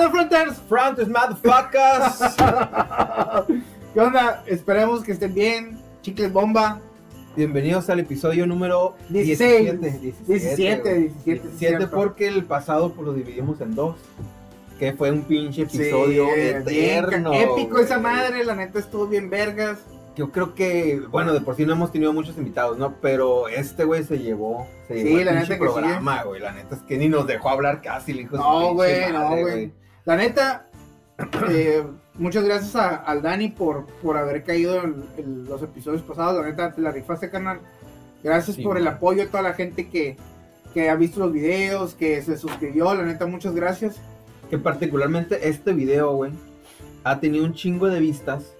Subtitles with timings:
[0.00, 0.56] Fronters?
[0.68, 2.36] Frontes, motherfuckers.
[3.94, 4.42] ¿Qué onda?
[4.46, 5.78] Esperemos que estén bien.
[6.02, 6.80] Chicles bomba.
[7.34, 9.80] Bienvenidos al episodio número 16.
[9.80, 9.98] 17.
[10.26, 11.08] 17, güey.
[11.08, 11.90] 17, 17 cierto.
[11.90, 13.96] porque el pasado pues, lo dividimos en dos.
[14.78, 17.32] Que fue un pinche episodio Sí, eterno.
[17.32, 18.12] épico esa güey.
[18.14, 19.78] madre, la neta estuvo bien vergas.
[20.14, 22.94] Yo creo que, bueno, de por sí no hemos tenido muchos invitados, ¿no?
[23.02, 26.40] Pero este güey se llevó, se Sí, llevó el la neta que sí, programa, güey.
[26.40, 29.72] La neta es que ni nos dejó hablar casi, el hijo No, güey, no, güey.
[30.06, 30.66] La neta,
[31.50, 31.84] eh,
[32.14, 36.40] muchas gracias a- al Dani por, por haber caído en, en los episodios pasados.
[36.42, 37.60] La neta, te la rifaste, canal.
[38.22, 40.16] Gracias Sí, por el apoyo a toda la gente que,
[40.72, 42.94] que ha visto los videos, que se suscribió.
[42.94, 43.96] La neta, muchas gracias.
[44.50, 46.32] Que particularmente este video, güey,
[47.04, 48.52] ha tenido un chingo de vistas.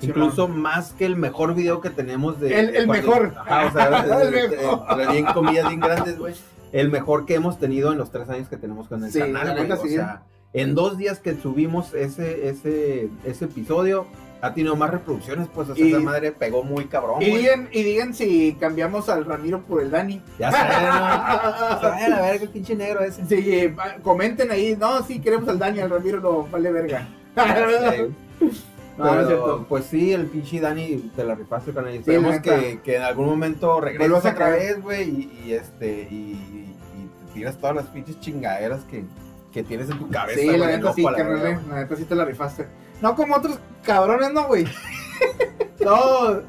[0.00, 2.58] Sí, incluso más que el mejor video que tenemos de.
[2.60, 3.32] El- el mejor.
[3.36, 5.12] Ajá, o sea, El mejor.
[5.12, 6.34] bien comillas bien grandes, güey.
[6.72, 9.56] El mejor que hemos tenido en los tres años que tenemos con el Sí, canal,
[9.56, 9.72] güey.
[9.72, 9.88] O sí.
[9.90, 14.06] sea, en dos días que subimos ese, ese, ese episodio,
[14.42, 17.68] ha tenido más reproducciones, pues, o sea, Y- esa madre pegó muy cabrón, Y digan,
[17.72, 20.22] y digan si cambiamos al Ramiro por el Dani.
[20.38, 20.50] Ya
[21.82, 23.24] Ay, a ver, qué pinche negro ese.
[23.26, 24.76] Sí, eh, comenten ahí.
[24.78, 27.08] No, sí, queremos al Dani, al Ramiro no, vale verga.
[28.98, 29.66] No es cierto.
[29.68, 31.96] pues sí, el pinche Dani te la rifaste con él.
[31.96, 36.14] Esperemos que, que en algún momento regreses otra vez, güey, y, y este, y,
[36.94, 39.04] y te tiras todas las pinches chingaderas que,
[39.56, 40.38] que tienes en tu cabeza.
[40.38, 42.66] Sí, la neta sí, carnal, la neta sí te la rifaste.
[43.00, 44.66] No como otros cabrones, no, güey.
[45.82, 46.42] no.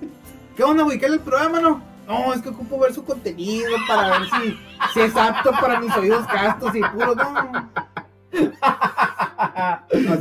[0.58, 0.99] ¿Qué onda, güey?
[0.99, 1.81] ¿Qué es el programa, no?
[2.05, 4.59] No, es que ocupo ver su contenido para ver si,
[4.94, 7.72] si es apto para mis oídos castos y puros, no.
[8.33, 8.52] güey.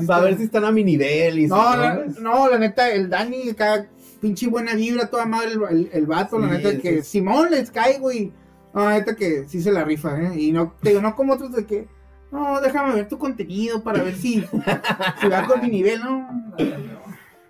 [0.09, 3.10] A ver si están a mi nivel y No, si la, no, la neta, el
[3.10, 3.89] Dani, acá,
[4.21, 7.19] pinche buena vibra, toda madre, el, el, el vato, la neta, que sí.
[7.19, 8.33] Simón les cae, güey.
[8.72, 10.41] No, la neta que sí se la rifa, ¿eh?
[10.41, 11.89] Y no, te digo, no como otros de que,
[12.31, 14.41] no, déjame ver tu contenido para ver si,
[15.20, 16.28] si va con mi nivel, ¿no?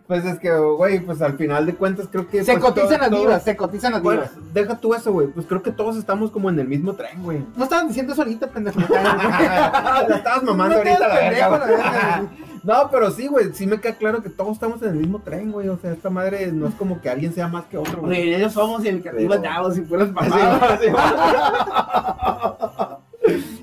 [0.07, 2.45] Pues es que, güey, pues al final de cuentas creo que...
[2.45, 4.55] Se pues, cotizan todo- las todo- divas, se cotizan las Bueno, divas.
[4.55, 5.27] deja tú eso, güey.
[5.27, 7.45] Pues creo que todos estamos como en el mismo tren, güey.
[7.57, 8.79] No estaban diciendo eso ahorita, pendejo.
[8.81, 12.27] la estabas mamando No ahorita la verga, pendejo, la verga.
[12.67, 15.53] No, pero sí, güey, sí me queda claro que todos estamos en el mismo tren,
[15.53, 15.69] güey.
[15.69, 18.35] O sea, esta madre no es como que alguien sea más que otro, güey.
[18.35, 19.41] Ellos somos y el que arriba
[19.73, 20.81] si fueras mamadas.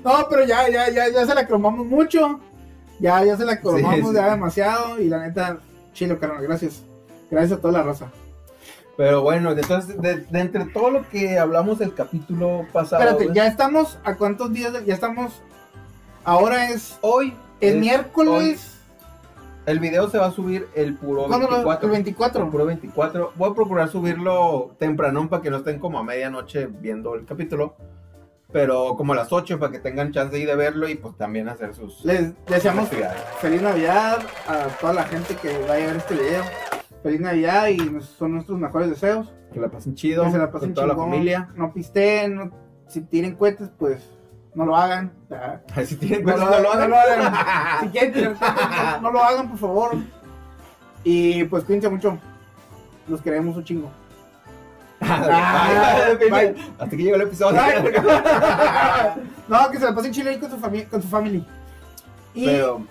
[0.04, 2.40] No, pero ya, ya, ya, ya se la cromamos mucho.
[3.00, 4.30] Ya, ya se la cromamos Sí, ya sí.
[4.30, 5.00] demasiado.
[5.00, 5.58] Y la neta,
[5.92, 6.82] chilo, carnal, gracias.
[7.30, 8.06] Gracias a toda la raza.
[8.96, 13.46] Pero bueno, entonces, de, de entre todo lo que hablamos del capítulo pasado, Espérate, ya
[13.48, 14.72] estamos, ¿a cuántos días?
[14.72, 15.42] de- ya estamos.
[16.22, 16.96] Ahora es.
[17.00, 18.70] hoy El es- miércoles.
[19.66, 21.86] el video se va a subir el puro ¿Cuándo lo- 24.
[21.86, 22.44] El 24.
[22.44, 23.32] El puro 24.
[23.34, 27.74] Voy a procurar subirlo temprano para que no estén como a medianoche viendo el capítulo.
[28.54, 31.48] Pero como a las 8 para que tengan chance ahí de verlo y pues también
[31.48, 32.88] hacer sus Les deseamos
[33.40, 36.44] feliz Navidad a toda la gente que vaya a ver este video.
[37.02, 39.34] Feliz Navidad y son nuestros mejores deseos.
[39.52, 41.48] Que la pasen chido que se la pasen con toda chingón, la familia.
[41.56, 42.50] No pisteen, no-
[42.86, 44.08] si tienen cohetes, pues
[44.54, 45.12] no lo hagan.
[45.84, 46.90] Si tienen No, lo, no lo no hagan.
[46.90, 47.34] lo hagan.
[47.80, 49.96] Si quieren tirar cohetes, no, no lo hagan, por favor.
[51.02, 52.16] Y pues cuídense mucho.
[53.08, 53.90] Los queremos un chingo.
[55.04, 56.54] Bye, bye, Bye.
[56.78, 57.60] Hasta que llegó el episodio.
[59.48, 61.44] no, que se la pasen chido ahí con su, fami- con su family.
[62.34, 62.82] Y Pero,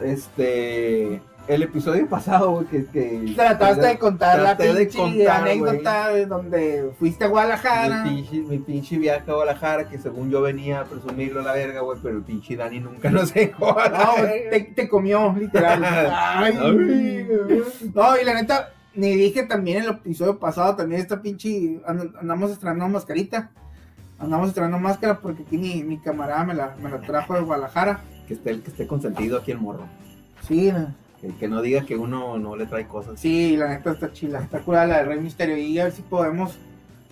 [0.00, 1.20] este.
[1.46, 2.86] El episodio pasado, güey, que.
[2.86, 8.02] que trataste de contar la pinche contar, anécdota de donde fuiste a Guadalajara.
[8.02, 11.52] Mi pinche, mi pinche viaje a Guadalajara, que según yo venía a presumirlo a la
[11.52, 13.66] verga, güey, pero el pinche Dani nunca nos dejó.
[13.76, 14.14] No,
[14.50, 15.84] te, te comió, literal.
[16.10, 16.54] Ay,
[17.92, 22.14] no, y la neta, ni dije también en el episodio pasado, también esta pinche, and-
[22.20, 23.50] andamos estrenando mascarita.
[24.18, 28.00] Andamos estrenando máscara porque aquí mi, mi camarada me la, me la trajo de Guadalajara.
[28.28, 29.86] Que esté que esté consentido aquí el morro.
[30.46, 30.72] Sí,
[31.20, 33.18] Que, que no diga que uno no le trae cosas.
[33.18, 35.56] sí, la neta está chila, está curada la de Rey Misterio.
[35.58, 36.56] Y a ver si podemos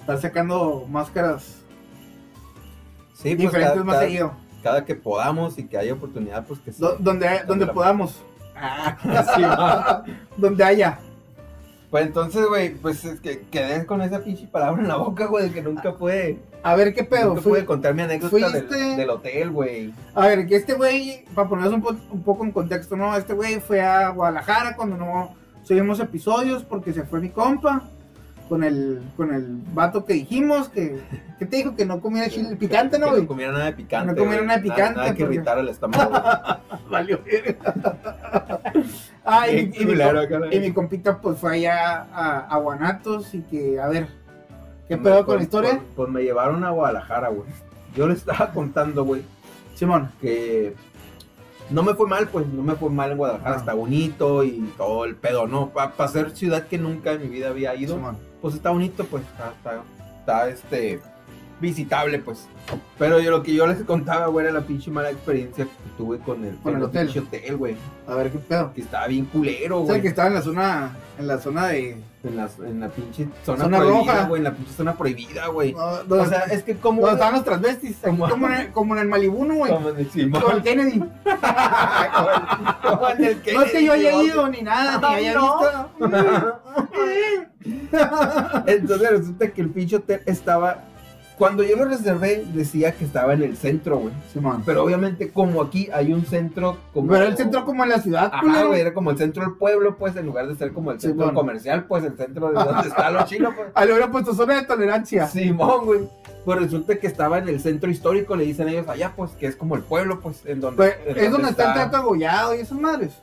[0.01, 1.59] estar sacando máscaras
[3.15, 4.33] Sí, pues diferentes cada, más cada- seguido.
[4.63, 6.81] cada que podamos y que haya oportunidad, pues que sí.
[6.81, 8.23] Do- donde, donde la- podamos.
[8.55, 8.97] Ah,
[10.15, 10.99] Sí, donde haya.
[11.93, 15.49] Pues entonces, güey, pues es que quedé con esa pinche palabra en la boca, güey,
[15.51, 17.29] de que nunca pude, A ver qué pedo.
[17.35, 19.93] nunca pude contar mi anécdota del, del hotel, güey.
[20.15, 23.15] A ver, que este güey, para ponernos un, po- un poco en contexto, ¿no?
[23.15, 25.35] Este güey fue a Guadalajara cuando no
[25.65, 27.83] subimos episodios porque se fue mi compa
[28.53, 31.01] con el, con el vato que dijimos que,
[31.39, 34.13] que te dijo que no comiera chile picante, ¿no, Que no comiera nada de picante.
[34.13, 36.13] No comiera nada de picante, Nada, que porque- irritar el estómago.
[36.91, 37.19] Valió
[39.25, 39.95] Ah, y, y mi,
[40.55, 44.09] y mi compita pues fue allá a, a Guanatos y que, a ver,
[44.87, 45.71] ¿qué pedo con la historia?
[45.71, 47.49] Pues, pues me llevaron a Guadalajara, güey.
[47.97, 49.23] Yo le estaba contando, güey,
[49.75, 50.11] Simón.
[50.21, 50.75] que
[51.73, 53.59] no me fue mal, pues, no me fue mal en Guadalajara, Ah.
[53.59, 55.71] está bonito y todo el pedo, ¿no?
[55.71, 57.99] Para ser ciudad que nunca en mi vida había ido,
[58.41, 59.83] pues está bonito, pues, está, está,
[60.21, 61.01] está, este,
[61.63, 62.47] visitable, pues.
[62.99, 66.19] Pero yo lo que yo les contaba, güey, era la pinche mala experiencia que tuve
[66.19, 67.07] con el, Con el hotel.
[67.07, 67.75] pinche hotel, güey,
[68.07, 68.73] A ver qué pedo.
[68.75, 70.03] que estaba bien culero, O sea, güey.
[70.03, 71.97] que estaba en la zona, en la zona de...
[72.25, 75.73] En la, en la pinche zona, Zona prohibida, güey, en la pinche zona prohibida, güey.
[75.73, 77.01] no, O sea, es que como...
[77.01, 77.97] donde estaban los transvestis.
[78.01, 79.73] Como- Como, en, el- como en el Malibu, ¿no, güey.
[79.73, 80.41] Como en el Simón.
[80.53, 81.01] El Kennedy.
[82.83, 85.41] Como en el No es que yo haya Kennedy, ido ni nada, ni Ay, haya
[85.41, 85.91] visto.
[88.67, 90.85] Entonces resulta que el pinche hotel estaba.
[91.43, 94.15] Cuando yo lo reservé, decía que estaba en el centro, güey.
[94.33, 94.63] Simón.
[94.65, 96.77] Pero obviamente, como aquí hay un centro.
[96.95, 97.09] Como...
[97.11, 99.97] Pero el centro como en la ciudad, Ajá, güey, era como el centro del pueblo,
[99.97, 102.87] pues, en lugar de ser como el Sí, centro comercial, pues, el centro de donde
[102.89, 103.71] está lo chino, pues.
[103.75, 105.27] Ah, le hubiera puesto zona de tolerancia.
[105.27, 106.01] Simón, güey.
[106.45, 109.57] Pues resulta que estaba en el centro histórico, le dicen ellos allá, pues, que es
[109.57, 110.77] como el pueblo, pues, en donde.
[110.77, 113.15] Pues, en es donde está el teatro agollado y esas madres.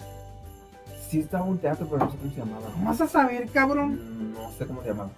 [1.08, 2.68] Sí, estaba un teatro, pero no sé cómo se llamaba.
[2.74, 3.94] ¿Cómo vas a saber, cabrón?
[3.94, 5.10] Mm, No sé cómo se llamaba.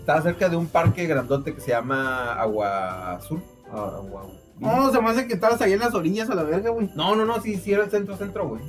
[0.00, 3.42] Estaba cerca de un parque grandote que se llama Agua Azul.
[3.72, 4.26] Ah, Agua.
[4.58, 6.90] No, se me hace que estabas ahí en las orillas a la verga, güey.
[6.94, 8.62] No, no, no, sí, sí era el centro centro, güey.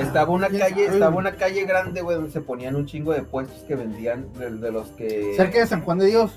[0.00, 3.12] Estaba una ¿quién calle, sabe, estaba una calle grande, güey, donde se ponían un chingo
[3.12, 6.32] de puestos que vendían de, de los que Cerca de San Juan de Dios.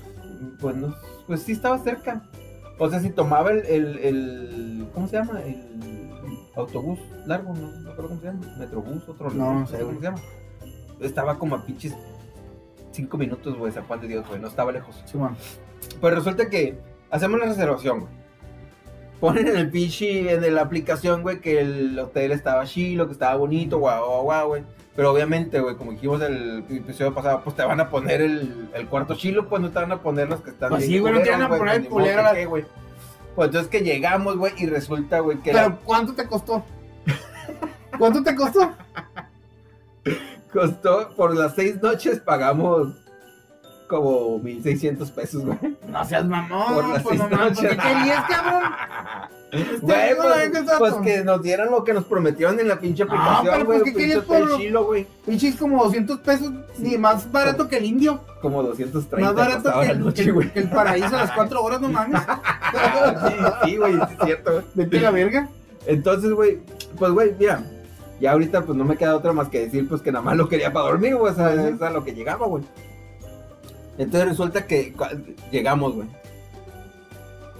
[0.60, 0.94] pues no,
[1.26, 2.22] pues sí estaba cerca.
[2.78, 5.40] O sea, si tomaba el, el, el- ¿cómo se llama?
[5.42, 5.56] El
[6.54, 10.04] autobús largo, no, no creo cómo se llama, metrobús, otro No, no sé cómo se
[10.04, 10.18] llama.
[11.00, 11.94] Estaba como a pinches
[12.98, 15.00] cinco minutos, güey, San Juan de Dios, güey, no estaba lejos.
[15.04, 15.36] Simón.
[16.00, 16.76] Pues resulta que
[17.10, 18.12] hacemos la reservación, güey.
[19.20, 23.36] Ponen en el pinche, en la aplicación, güey, que el hotel estaba chilo, que estaba
[23.36, 24.64] bonito, guau, guau, guau, güey.
[24.96, 28.88] Pero obviamente, güey, como dijimos el episodio pasado, pues te van a poner el, el
[28.88, 31.20] cuarto chilo, pues no te van a poner los que están Pues sí, güey, no
[31.20, 32.64] te van a poner el culero, güey.
[33.36, 36.64] Pues entonces que llegamos, güey, y resulta, güey, que Pero, ¿cuánto te costó?
[37.96, 38.72] ¿Cuánto te costó?
[40.52, 42.88] costó, por las seis noches pagamos
[43.88, 45.58] como 1600 pesos, güey.
[45.88, 47.70] No seas mamón, Por las pues seis ¿por noches.
[47.70, 48.62] qué querías, cabrón?
[49.50, 52.78] Güey, no, pues, ¿qué está pues que nos dieran lo que nos prometieron en la
[52.78, 53.82] pinche No, aplicación, pero güey.
[53.82, 55.06] ¿qué querías por- chilo, güey.
[55.24, 58.20] Pinches como 200 pesos, ni más barato que el indio.
[58.42, 61.88] Como 230 Más barato que el, noche, que- el paraíso a las 4 horas, no
[61.88, 62.20] mames.
[63.26, 63.34] sí,
[63.64, 64.64] sí, güey, es cierto, güey.
[64.74, 65.48] Vete la verga.
[65.86, 66.58] Entonces, güey,
[66.98, 67.62] pues, güey, mira,
[68.20, 70.48] ya ahorita pues no me queda otra más que decir, pues, que nada más lo
[70.48, 72.64] quería para dormir, güey, o sea, es a lo que llegaba, güey.
[73.96, 74.94] Entonces resulta que
[75.50, 76.08] llegamos, güey.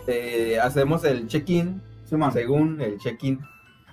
[0.07, 2.33] Eh, hacemos el check-in, Simón.
[2.33, 3.41] según el check-in.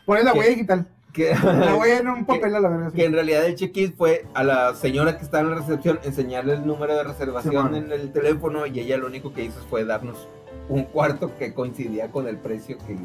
[0.06, 0.88] Pones la huella digital.
[1.12, 2.90] Que, La huella en un papel a la verga.
[2.90, 2.98] sí.
[2.98, 6.54] que en realidad el check-in fue a la señora que estaba en la recepción enseñarle
[6.54, 10.28] el número de reservación en el teléfono y ella lo único que hizo fue darnos
[10.68, 12.98] un cuarto que coincidía con el precio que,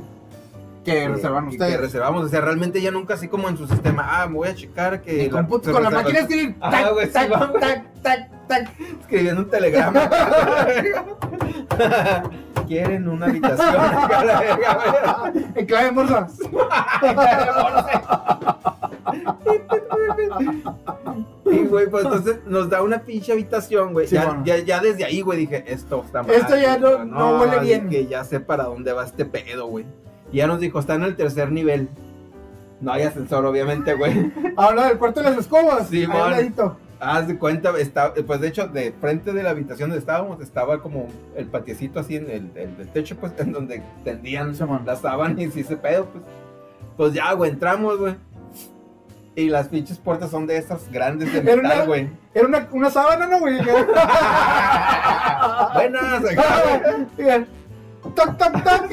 [0.84, 1.72] Que reservan ustedes.
[1.72, 2.24] que reservamos.
[2.24, 5.00] O sea, realmente ella nunca así como en su sistema, ah, me voy a checar
[5.02, 5.28] que...
[5.28, 5.46] Con,
[5.82, 6.56] la máquina escribir.
[6.60, 8.68] Ajá, Tac, sí, tac, tac, tac, tac.
[9.00, 10.10] escribiendo un telegrama.
[12.66, 13.74] Quieren una habitación.
[14.26, 15.44] la verga, güey.
[15.54, 16.28] En clave morsa.
[21.46, 24.06] Y, güey, pues entonces nos da una pinche habitación, güey.
[24.06, 24.42] Sí, ya, bueno.
[24.44, 26.32] ya, ya desde ahí, güey, dije, esto está mal.
[26.32, 27.88] Esto ya no- no huele bien.
[27.88, 29.84] Que ya sé para dónde va este pedo, güey.
[30.32, 31.88] Y ya nos dijo, está en el tercer nivel.
[32.80, 34.32] No hay ascensor, obviamente, güey.
[34.56, 35.88] Habla del cuarto de las escobas.
[35.88, 36.06] Sí.
[37.02, 40.82] Haz de cuenta, está, pues de hecho, de frente de la habitación donde estábamos, estaba
[40.82, 45.00] como el patiecito así en el, el- el techo, pues, en donde tendían Sí, las
[45.00, 46.22] sábanas y ese pedo, pues.
[46.98, 48.16] Pues ya, güey, entramos, güey.
[49.34, 52.10] Y las pinches puertas son de esas grandes de metal, güey.
[52.34, 53.56] Era una, una sábana, ¿no, güey?
[55.74, 56.62] Buenas, acá,
[57.16, 57.46] güey.
[58.14, 58.90] Toc, toc, toc.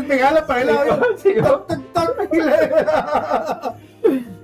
[0.00, 1.00] Les pegaba la pared la.
[1.16, 1.42] Sí, güey.
[1.44, 2.34] Toc, toc, toc.
[2.34, 2.70] Y le-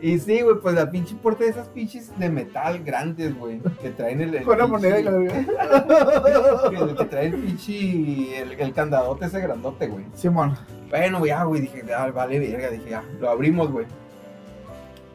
[0.01, 3.61] Y sí, güey, pues la pinche puerta de esas pinches de metal grandes, güey.
[3.81, 4.35] Que traen el.
[4.35, 5.11] el Con pinche- moneda y la.
[6.71, 8.41] Que, que trae el pinche.
[8.43, 10.05] El, el candadote ese grandote, güey.
[10.15, 10.57] Simón.
[10.91, 13.87] Bueno, ya, güey, dije, ah, vale, verga, dije, ya, lo abrimos, güey.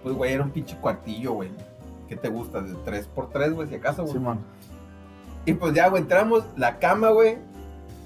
[0.04, 1.50] Pues, güey, era un pinche cuartillo, güey.
[2.10, 2.60] ¿Qué te gusta?
[2.62, 4.14] De 3x3, güey, si acaso, güey.
[4.14, 4.40] Simón.
[5.46, 7.38] Y pues ya, güey, entramos, la cama, güey,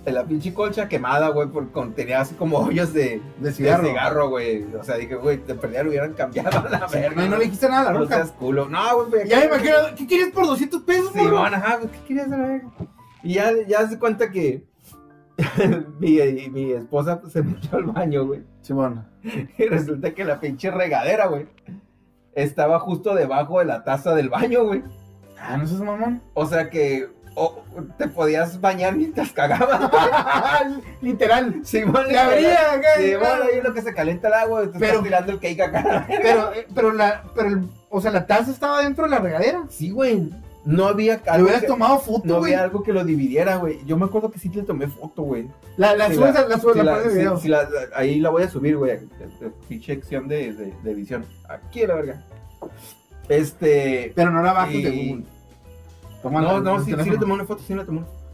[0.06, 3.52] de la pinche colcha quemada, güey, porque con- tenía así como hoyos de, De de
[3.52, 3.88] cigarro.
[3.88, 4.64] cigarro, güey.
[4.76, 7.24] O sea, dije, güey, de perdida lo hubieran cambiado a la verga.
[7.24, 8.70] No, no le dijiste nada, No seas culo.
[8.70, 9.28] No, güey, güey.
[9.28, 11.40] Ya me imagino, ¿qué quieres por 200 pesos, Sí, morro?
[11.40, 12.72] bueno, ajá, güey, ¿qué querías a la verga?
[13.24, 14.64] Y ya, ya se cuenta que
[16.00, 16.20] mi,
[16.50, 18.44] mi esposa se metió al baño, güey.
[18.62, 19.06] Simón.
[19.58, 21.48] Y resulta que la pinche regadera, güey,
[22.34, 24.84] estaba justo debajo de la taza del baño, güey.
[25.40, 26.22] Ah, no seas mamón.
[26.36, 27.64] O sea que o
[27.98, 29.92] te podías bañar mientras cagabas.
[31.02, 31.62] Literal.
[31.64, 35.04] Simón, Le abría, Sí, bueno, ahí lo que se calienta el agua, y Pero- estás
[35.04, 36.06] tirando el cake acá.
[36.08, 39.64] Pero, eh, pero la, pero el- o sea, la taza estaba dentro de la regadera.
[39.70, 40.30] Sí, güey.
[40.66, 42.54] No había Le algo hubieras que, tomado no foto, güey.
[42.54, 43.86] había algo que lo dividiera, güey.
[43.86, 45.48] Yo me acuerdo que sí le tomé foto, güey.
[45.78, 47.38] La, la Sí, subes, la- la subes, sí, la sí, video.
[47.38, 48.98] sí, la- ahí la voy a subir, güey.
[49.70, 51.24] Pinche sección de, de, de edición.
[51.48, 52.24] Aquí la verga.
[53.30, 54.12] Este.
[54.16, 55.24] Pero no la bajas y- de Google.
[56.30, 58.26] No, no, sí, sí le tomé una foto, sí le una foto.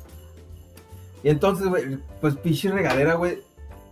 [1.24, 3.40] Y entonces, güey, pues pinche regadera, güey.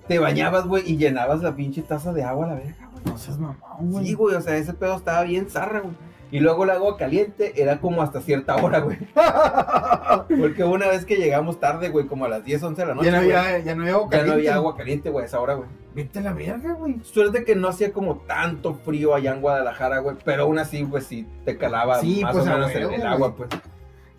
[0.07, 3.03] Te bañabas, güey, y llenabas la pinche taza de agua a la verga, güey.
[3.05, 4.05] No seas mamón, güey.
[4.05, 5.93] Sí, güey, o sea, ese pedo estaba bien zarra, güey.
[6.31, 8.97] Y luego el agua caliente era como hasta cierta hora, güey.
[10.39, 13.05] Porque una vez que llegamos tarde, güey, como a las 10, 11 de la noche,
[13.11, 14.31] ya, no güey, había, ya no había agua ya no caliente.
[14.33, 15.69] había agua caliente, güey, a esa hora, güey.
[15.95, 16.99] Vete a la verga, güey.
[17.03, 21.05] Suerte que no hacía como tanto frío allá en Guadalajara, güey, pero aún así, pues
[21.05, 23.49] sí, te calaba Sí, más pues, o menos el, el agua, pues.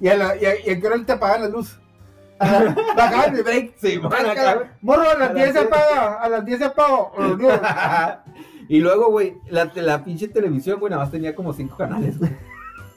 [0.01, 1.79] Y a, la, y, a, y a qué hora te apagan la luz.
[2.39, 3.75] Bajaban el break.
[3.77, 5.67] Sí, man, Acá, Morro, a las las 10 se 10.
[5.67, 6.15] apaga.
[6.23, 6.97] A las 10 se apaga.
[7.17, 7.61] a las 10.
[8.69, 12.31] y luego, güey, la, la pinche televisión, güey, nada más tenía como cinco canales, güey.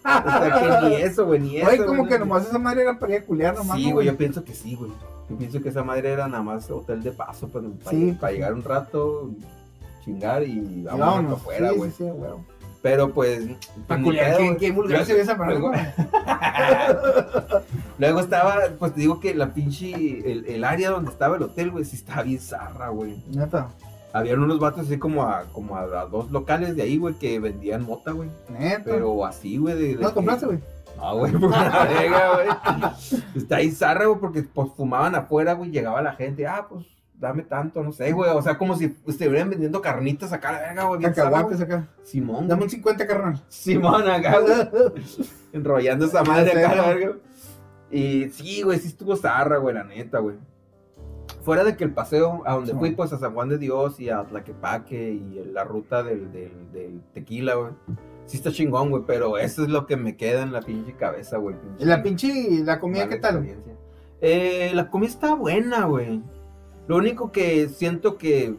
[0.05, 1.67] O sea, que ni eso, güey, ni eso.
[1.69, 2.10] Oye, como güey.
[2.10, 3.77] que nomás esa madre era para ir a culiar nomás.
[3.77, 4.91] Sí, ¿no, güey, yo pienso que sí, güey.
[5.29, 8.17] Yo pienso que esa madre era nada más hotel de paso, pues, para, Sí.
[8.19, 9.29] para llegar un rato,
[10.03, 11.89] chingar y vámonos para afuera, güey.
[11.91, 12.31] sí, sí, güey.
[12.84, 13.44] Pero pues.
[13.88, 15.82] Culiar, pedo, qué, vulgar Luego- se ve esa luego- güey.
[17.98, 21.72] Luego estaba, pues te digo que la pinche, el, el área donde estaba el hotel,
[21.72, 23.24] güey, sí estaba bien zarra, güey.
[23.30, 23.70] Neta,
[24.12, 27.40] Habían unos vatos así como a, como a, a dos locales de ahí, güey, que
[27.40, 28.30] vendían mota, güey.
[28.50, 28.84] neta.
[28.86, 30.60] Pero así, güey, de, de ¿No que- compraste, güey?
[30.98, 32.48] No, güey, por una verga, güey.
[33.36, 36.86] Está ahí zarra, güey, porque pues fumaban afuera, güey, llegaba la gente, ah, pues,
[37.24, 38.30] dame tanto, no sé, güey.
[38.32, 41.01] O sea, como si estuvieran vendiendo carnitas acá, la verga, güey.
[41.01, 41.88] Cacahuates acá.
[42.03, 43.42] Simón, Dame un 50, carnal.
[43.48, 45.01] Simón acá, güey.
[45.53, 47.13] Enrollando esa madre acá, la verga.
[47.89, 50.36] Y sí, güey, sí estuvo zarra, güey, la neta, güey.
[51.44, 52.77] Fuera de que el paseo a donde Sí.
[52.77, 56.51] fui, pues a San Juan de Dios y a Tlaquepaque y la ruta del, del,
[56.74, 57.72] del tequila, güey.
[58.25, 61.38] Sí está chingón, güey, pero eso es lo que me queda en la pinche cabeza,
[61.38, 61.56] güey.
[61.80, 63.46] ¿Y la pinche, la comida qué tal?
[64.22, 66.22] Eh, la comida está buena, güey.
[66.88, 68.56] Lo único que siento que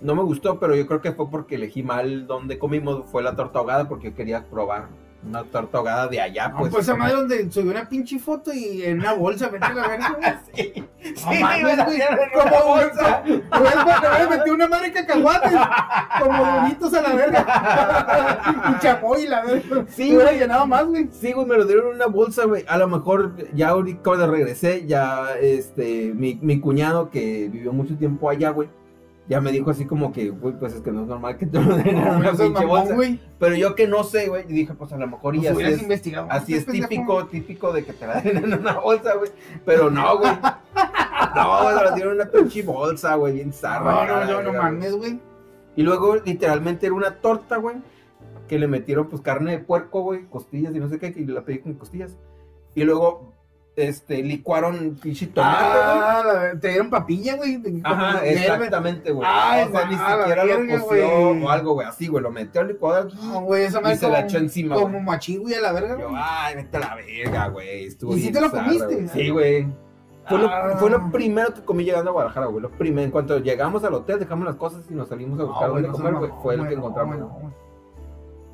[0.00, 3.36] no me gustó, pero yo creo que fue porque elegí mal donde comimos, fue la
[3.36, 4.88] torta ahogada, porque yo quería probar
[5.26, 6.70] una torta ahogada de allá, No, pues.
[6.72, 10.42] pues esa madre donde subió una pinche foto y en una bolsa, a la verga.
[10.54, 11.80] Sí, No sí, mames, güey, güey.
[12.02, 13.22] hacían en Como bolsa.
[13.50, 15.52] A- a meter una madre cacahuates.
[16.22, 18.72] Como bonitos a la verga.
[18.76, 19.84] y chapoy la verga.
[19.88, 20.38] Sí, Sí, hubiera güey.
[20.40, 21.08] llenado más, güey.
[21.12, 22.64] Sí, güey, me lo dieron en una bolsa, güey.
[22.68, 27.96] A lo mejor ya ahorita cuando regresé, ya este, mi, mi cuñado que vivió mucho
[27.96, 28.68] tiempo allá, güey,
[29.28, 31.60] ya me dijo así como que, güey, pues es que no es normal que te
[31.62, 32.96] lo den en una No pinche bolsa.
[33.38, 35.62] Pero yo que no sé, güey, y dije, pues a lo mejor y Pues así
[35.64, 36.28] es, investigado.
[36.30, 39.30] así es típico, típico de que te la den en una bolsa, güey.
[39.64, 40.32] Pero no, güey.
[41.34, 44.06] No, güey, te la dieron en una pinche bolsa, güey, bien zarra.
[44.06, 45.20] No, no, no, no mames, güey.
[45.76, 47.76] Y luego, literalmente, era una torta, güey,
[48.48, 51.42] que le metieron, pues, carne de puerco, güey, costillas y no sé qué, y la
[51.42, 52.16] pedí con costillas.
[52.74, 53.32] Y luego,
[53.86, 55.72] este, licuaron pinche tomate, güey.
[55.74, 57.62] Ah, la- te dieron papilla, güey.
[57.84, 59.28] Ajá, exactamente, güey.
[59.30, 61.08] Ay, o sea, ni la siquiera lo coció
[61.46, 64.16] o algo, güey, así, güey, lo metió al licuador No, güey, esa y se la
[64.16, 66.20] como- echó encima, Como machi, güey, a la verga, Yo, güey.
[66.22, 67.84] ay, vete a la verga, güey.
[67.86, 68.84] Estuvo ¿Y si te lo comiste?
[68.94, 69.08] güey.
[69.08, 69.66] Sí, güey.
[70.28, 70.66] Fue, Ah.
[70.68, 72.60] lo, fue lo primero que comí llegando a Guadalajara, güey.
[72.62, 73.04] Lo primero.
[73.06, 75.88] En cuanto llegamos al hotel, dejamos las cosas y nos salimos a buscar No, dónde
[75.88, 76.30] no comer, güey.
[76.42, 77.16] Fue el güey, que no, encontramos.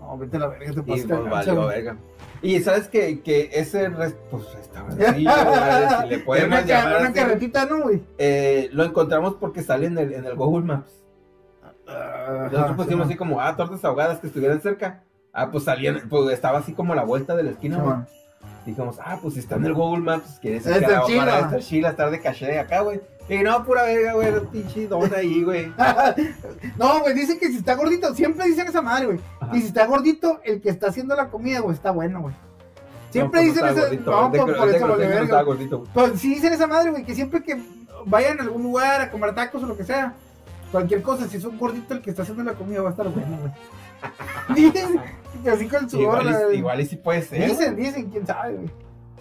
[0.06, 1.96] No, vete a la verga, te y pasaste pues valió, verga.
[2.42, 7.04] Y sabes que, que ese res- pues restaurancillo, güey, si le podemos una, llamar una
[7.08, 8.02] así, carretita, ¿no, güey?
[8.18, 10.92] eh, lo encontramos porque sale en el, en el Google Maps.
[11.86, 15.02] Nosotros pusimos así como, ah, tortas ahogadas que estuvieran cerca.
[15.32, 17.96] Ah, pues salían, pues estaba así como a la vuelta de la esquina, güey.
[18.64, 21.24] Dijimos, ah, pues si está en el Google Maps, quiere decir que chila.
[21.24, 23.00] para estar chila, estar de caché acá, güey.
[23.28, 25.72] Y no, pura verga, güey, pinche don ahí, güey.
[26.78, 29.20] No, güey, dicen que si está gordito, siempre dicen esa madre, güey.
[29.52, 32.34] Y si está gordito, el que está haciendo la comida, güey, está bueno, güey.
[33.10, 34.10] Siempre No, pues, dicen esa.
[34.10, 35.42] No, de por, por de eso vale verga.
[35.42, 35.90] gordito, güey.
[35.94, 37.62] Pues dicen esa madre, güey, que siempre que
[38.06, 40.14] vayan a algún lugar a comer tacos o lo que sea,
[40.72, 43.08] cualquier cosa, si es un gordito el que está haciendo la comida, va a estar
[43.08, 43.52] bueno, güey.
[44.54, 45.00] Dicen
[45.42, 46.52] que así con su Igual, hora.
[46.54, 47.48] igual y sí puede ser.
[47.48, 48.70] Dicen, dicen, quién sabe, güey.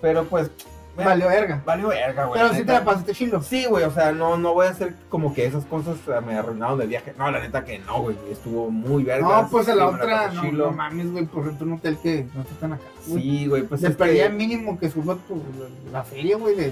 [0.02, 0.52] Pero pues,
[0.96, 1.60] Valió verga.
[1.66, 2.40] valió verga, güey.
[2.40, 3.42] Pero sí te la pasaste chilo.
[3.42, 6.78] Sí, güey, o sea, no, no voy a hacer como que esas cosas me arruinaron
[6.78, 7.16] del viaje.
[7.18, 9.42] No, la neta que no, güey, estuvo muy verga.
[9.42, 12.42] No, pues a la otra, no, no mames, güey, por ejemplo, un hotel que no
[12.42, 12.84] está tan acá.
[13.02, 15.42] Sí, güey, pues pedía mínimo que suba tu,
[15.92, 16.72] la feria, güey, de,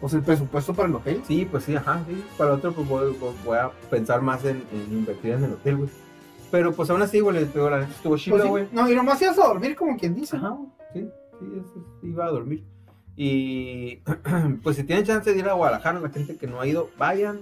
[0.00, 1.20] o sea, el presupuesto para el hotel.
[1.26, 2.24] Sí, pues sí, ajá, sí.
[2.36, 5.78] Para otro, pues voy, voy- voy a pensar más en, en invertir en el hotel,
[5.78, 5.90] güey.
[6.50, 8.48] Pero pues aún así, güey, les digo, la neta estuvo Pues chido, sí.
[8.48, 8.68] güey.
[8.72, 10.36] No, y nomás ibas a dormir como quien dice.
[10.36, 10.56] Ajá,
[10.92, 12.64] sí, sí, eso, iba a dormir.
[13.16, 13.96] Y
[14.62, 17.40] pues si tienen chance de ir a Guadalajara, la gente que no ha ido, vayan.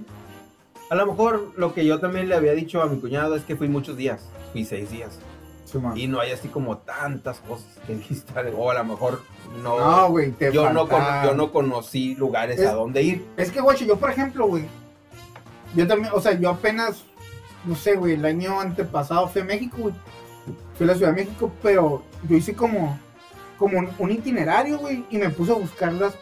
[0.90, 3.56] A lo mejor lo que yo también le había dicho a mi cuñado es que
[3.56, 5.18] fui muchos días, fui seis días.
[5.64, 5.78] Sí.
[5.96, 8.46] Y no hay así como tantas cosas que visitar.
[8.56, 9.20] O a lo mejor
[9.62, 9.78] no.
[9.78, 13.26] No, güey, te yo, no cono- yo no conocí lugares Es- a dónde ir.
[13.36, 14.64] Es que, güey, yo, por ejemplo, güey,
[15.74, 17.04] yo también, o sea, yo apenas,
[17.66, 19.94] no sé, güey, el año antepasado fui a México, güey.
[20.76, 22.98] Fui a la Ciudad de México, pero yo hice como,
[23.58, 26.14] como un, itinerario, güey, y me puse a buscar los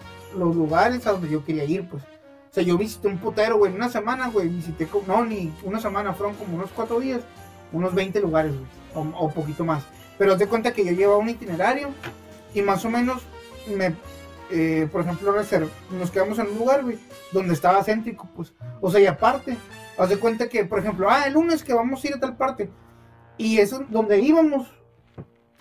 [0.56, 2.02] lugares a donde yo quería ir, pues.
[2.02, 5.52] O sea, yo visité un putero, güey, en una semana, güey, visité, co- no, ni
[5.64, 7.20] una semana, fueron como unos cuatro días,
[7.72, 9.82] unos 20 lugares, güey, o, poquito más.
[10.16, 11.88] Pero de cuenta que yo llevaba un itinerario
[12.54, 13.22] y más o menos
[13.76, 13.94] me,
[14.50, 16.98] eh, por ejemplo, reserv- nos quedamos en un lugar, güey,
[17.32, 18.52] donde estaba céntrico, pues.
[18.80, 19.56] O sea, y aparte,
[19.98, 22.36] haz de cuenta que, por ejemplo, ah, el lunes que vamos a ir a tal
[22.36, 22.70] parte.
[23.38, 24.68] Y eso, donde íbamos,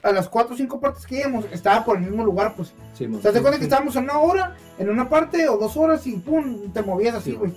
[0.03, 2.73] a las cuatro o cinco partes que íbamos, estaba por el mismo lugar, pues.
[2.93, 5.75] Sí, O sea, te cuenta que estábamos en una hora, en una parte o dos
[5.77, 7.53] horas y pum, te movías así, Sí, güey.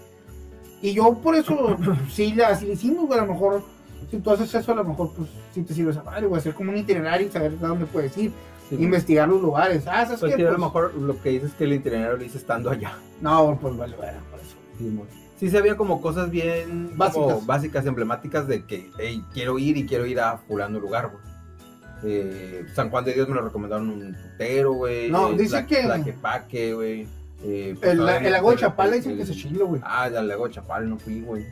[0.82, 1.76] Y yo por eso,
[2.10, 3.62] sí, la- así hicimos, güey, a lo mejor,
[4.10, 6.54] si tú haces eso, a lo mejor, pues, sí te sirve esa madre, güey, hacer
[6.54, 8.32] como un itinerario y saber a dónde puedes ir,
[8.70, 9.84] investigar los lugares.
[9.86, 10.42] Ah, ¿sabes Pues qué?
[10.42, 12.96] a lo Pues, mejor lo que dices es que el itinerario lo hice estando allá.
[13.20, 14.56] No, pues vale, vale, por eso.
[15.38, 17.84] Sí, se había como cosas bien como Básicas.
[17.86, 21.22] emblemáticas de que, hey, quiero ir y quiero ir a fulano lugar, güey.
[22.04, 25.10] Eh, San Juan de Dios me lo recomendaron un putero, güey.
[25.10, 25.82] No, Eh, dice que-
[26.74, 27.06] güey.
[27.42, 29.34] Eh, pues, El, todavía el no- lago de el- Chapala el- dicen que el- se
[29.34, 29.80] chilo, güey.
[29.84, 31.44] Ah, el lago de Chapala no fui, güey.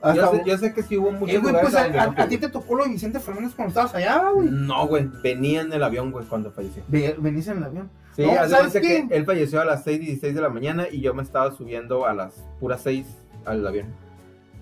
[0.00, 2.74] Hasta- Yo sé, yo sé que sí hubo muchos güey, pues a, ti te tocó
[2.76, 4.48] lo de Vicente Fernández cuando estabas allá, güey.
[4.50, 6.82] No, güey, venía en el avión, güey, cuando falleció.
[6.88, 7.90] Ve- Venís en el avión.
[8.14, 11.00] Sí, No, ¿sabes que él falleció a las 6 y 16 de la mañana y
[11.00, 13.06] yo me estaba subiendo a las puras 6
[13.46, 13.86] al avión.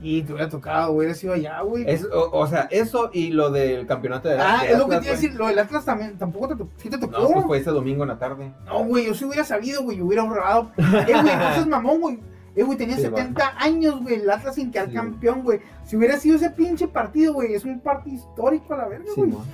[0.02, 1.84] Y te hubiera tocado, güey, hubieras ido allá, güey.
[1.88, 4.96] Es, o, o sea, eso y lo del campeonato de ah, de es lo que
[4.98, 5.34] te iba a decir.
[5.34, 6.70] Lo del Atlas también, tampoco te tocó.
[6.76, 7.18] ¿Sí te tocó?
[7.20, 8.52] No, pues fue ese domingo en la tarde.
[8.66, 10.70] No, güey, yo sí hubiera sabido, güey, yo hubiera ahorrado.
[10.76, 12.18] Eh, güey, no seas mamón, güey.
[12.56, 15.60] Eh, güey, tenía Sí, 70 años, güey, el Atlas sin quedar Sí, campeón, güey.
[15.86, 19.30] Si hubiera sido ese pinche partido, güey, es un partido histórico a la verga, güey.
[19.30, 19.44] mo.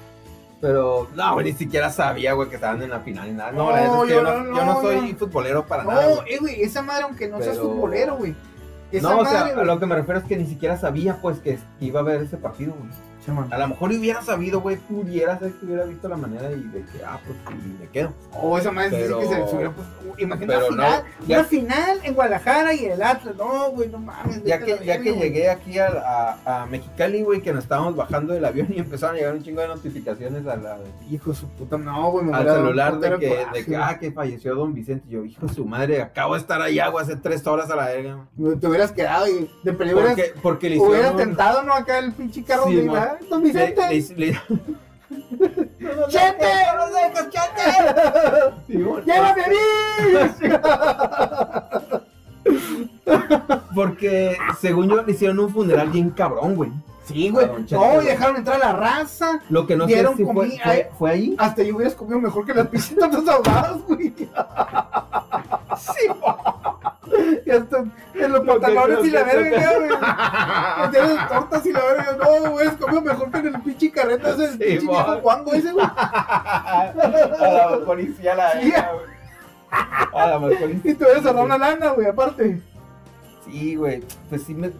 [0.60, 3.52] Pero, no, güey, ni siquiera sabía, güey, que estaban en la final ni nada.
[3.52, 6.02] No, No, la es que yo no, no, yo no soy futbolero para nada.
[6.16, 8.34] no, eh, güey, esa madre, aunque no seas Pero- futbolero, güey.
[9.00, 11.58] No, o sea, a lo que me refiero es que ni siquiera sabía, pues, que
[11.80, 12.90] iba a haber ese partido, güey.
[13.24, 13.52] Sí, man.
[13.52, 16.80] A lo mejor hubiera sabido, güey, pudiera ser que hubiera visto la manera y de
[16.86, 18.12] que, ah, pues, y me quedo.
[18.40, 19.94] Oh, esa madre dice Pero- que se, hubiera puesto.
[20.18, 23.34] Imagina pero una final, no, ya- una final en Guadalajara y el Atlas.
[23.36, 24.42] No, güey, no mames.
[24.44, 25.86] Ya que, ya que llegué aquí a,
[26.44, 29.42] a, a Mexicali, güey, que nos estábamos bajando del avión y empezaron a llegar un
[29.42, 30.78] chingo de notificaciones a la,
[31.10, 33.76] Hijo de su puta, no, güey, me al hubiera celular de que, coraje, de que,
[33.76, 35.04] ah, que falleció don Vicente.
[35.08, 37.76] Y yo, hijo de su madre, acabo de estar allá, güey, hace tres horas a
[37.76, 38.26] la verga.
[38.60, 41.16] Te hubieras quedado y de peligro Porque, porque le hubiera hicieron...
[41.16, 41.74] tentado, ¿no?
[41.74, 42.82] Acá el pinche carro Sí, de
[43.28, 43.80] Don le- Vicente.
[44.16, 44.40] le- le-
[46.08, 46.52] ¡Chete!
[46.76, 47.66] ¡No chete!
[48.66, 48.98] Sí, mo.
[49.00, 49.56] ¡Llévame a mí!
[53.74, 56.70] Porque, según yo, le hicieron un funeral bien cabrón, güey.
[57.12, 57.46] Sí, güey.
[57.70, 59.40] No, y dejaron entrar a la raza.
[59.48, 60.90] Lo que no Dieron sé si fue, fue, eh.
[60.98, 61.34] fue ahí.
[61.38, 64.14] Hasta yo hubieras comido mejor que las pisitas ahogadas, güey.
[65.78, 66.06] Sí,
[67.46, 69.90] Y hasta en los pantalones y la verga, güey.
[70.86, 72.16] Metieron tortas y la verga.
[72.18, 75.52] No, güey, comió mejor que en el pinche carreta ese, el Sí, pinche viejo Juango
[75.54, 75.86] ese, güey.
[75.86, 76.92] a
[77.70, 78.70] la policía la Sí.
[78.70, 79.06] verga, güey.
[80.22, 80.78] A la policía.
[80.84, 82.60] Y te hubieras ahorrado una lana, güey, aparte.
[83.46, 84.02] Sí, güey.
[84.28, 84.70] Pues sí me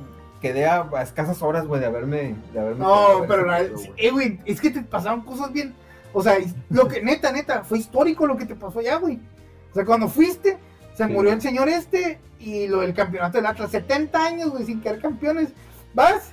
[0.41, 2.35] quedé a, a escasas horas, güey, de haberme.
[2.53, 5.75] De haberme No, pero la- eh, güey, es que te pasaron cosas bien.
[6.13, 6.37] O sea,
[6.71, 9.21] lo que, neta, neta, fue histórico lo que te pasó allá, güey.
[9.71, 10.59] O sea, cuando fuiste,
[10.95, 11.13] se Sí.
[11.13, 13.71] murió el señor este y lo del campeonato del Atlas.
[13.71, 15.51] 70 años, güey, sin quedar campeones.
[15.95, 16.33] Vas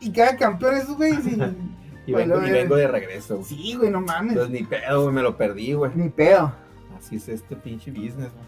[0.00, 1.72] y quedan campeones, güey, sin.
[2.04, 2.52] Y Bueno, vengo, y eh.
[2.54, 3.46] vengo de regreso, güey.
[3.48, 4.32] Sí, güey, no mames.
[4.32, 5.92] Entonces ni pedo, güey, me lo perdí, güey.
[5.94, 6.52] Ni pedo.
[6.98, 8.44] Así es este pinche business, güey.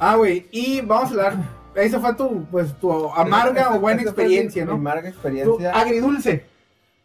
[0.00, 1.34] Ah, güey, y vamos a hablar.
[1.74, 4.74] Esa fue tu, pues, tu amarga Esa- o buena esa experiencia, mi- ¿no?
[4.76, 5.72] Amarga Tu experiencia.
[5.72, 6.46] agridulce.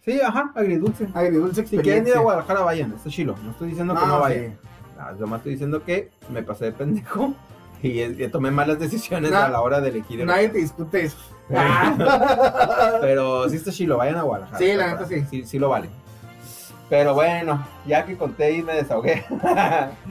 [0.04, 1.08] Sí, ajá, agridulce.
[1.14, 1.94] Agridulce Si experiencia.
[1.94, 3.36] quieren ir a Guadalajara, vayan, está chilo.
[3.44, 4.22] No estoy diciendo que no sí.
[4.22, 4.58] vayan.
[5.00, 7.34] Ah, yo más estoy diciendo que me pasé de pendejo
[7.84, 10.22] y, tomé malas decisiones a la hora de elegir.
[10.22, 10.54] el Nadie lugar.
[10.54, 11.18] te discute eso.
[13.02, 14.58] Pero sí está chilo, vayan a Guadalajara.
[14.58, 15.26] Sí, la neta sí.
[15.30, 15.46] sí.
[15.46, 15.90] Sí lo vale.
[16.90, 19.26] Pero bueno, ya que conté y me desahogué,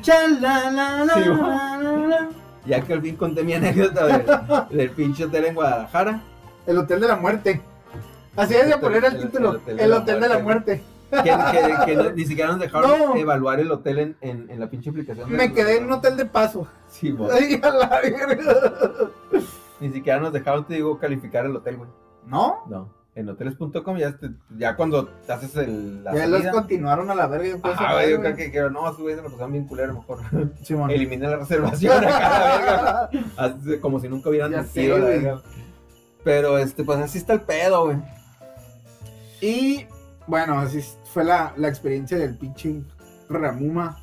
[0.02, 2.28] Chalalala, Sí, la.
[2.66, 4.24] Ya que al fin conté mi anécdota del,
[4.76, 6.22] del pinche hotel en Guadalajara,
[6.66, 7.60] El Hotel de la Muerte.
[8.36, 9.60] Así es de poner el el- título.
[9.66, 10.82] el El Hotel de la Muerte.
[11.10, 13.16] que, que- que no- ni siquiera nos dejaron No.
[13.16, 15.30] evaluar el hotel en, en, en la pinche aplicación.
[15.30, 16.66] Me quedé en un hotel de paso.
[16.88, 17.28] Sí, mo.
[17.30, 18.26] Ay, a la verga.
[19.80, 21.90] Ni siquiera nos dejaron, te digo, calificar el hotel, güey.
[22.26, 22.62] ¿No?
[22.68, 22.88] No.
[23.16, 26.52] En hoteles.com, ya, te- ya cuando te haces el, la Ya los salida.
[26.52, 27.56] continuaron a la verga.
[27.92, 30.18] güey, yo creo que, que no, esos güeyes se lo pasaron bien culero, mejor
[30.62, 30.90] Simón.
[30.90, 33.10] elimina la reservación acá, la verga.
[33.36, 35.18] Así, como si nunca hubieran nacido, la güey.
[35.20, 35.42] verga.
[36.24, 37.98] Pero, este, pues así está el pedo, güey.
[39.40, 39.86] Y
[40.26, 40.80] bueno, así
[41.12, 42.82] fue la, la experiencia del pinche
[43.28, 43.98] Ramuma.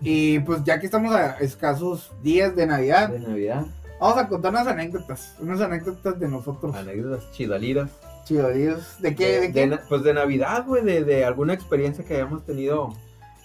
[0.00, 3.64] Y pues ya que estamos a escasos días de Navidad, De Navidad,
[4.00, 5.34] vamos a contar unas anécdotas.
[5.40, 6.74] Unas anécdotas de nosotros.
[6.76, 7.90] anécdotas chidalidas.
[8.28, 9.00] Chidodillos.
[9.00, 9.40] ¿De qué?
[9.40, 9.78] ¿De de qué?
[9.88, 12.94] pues de Navidad, güey, de, de alguna experiencia que hayamos tenido.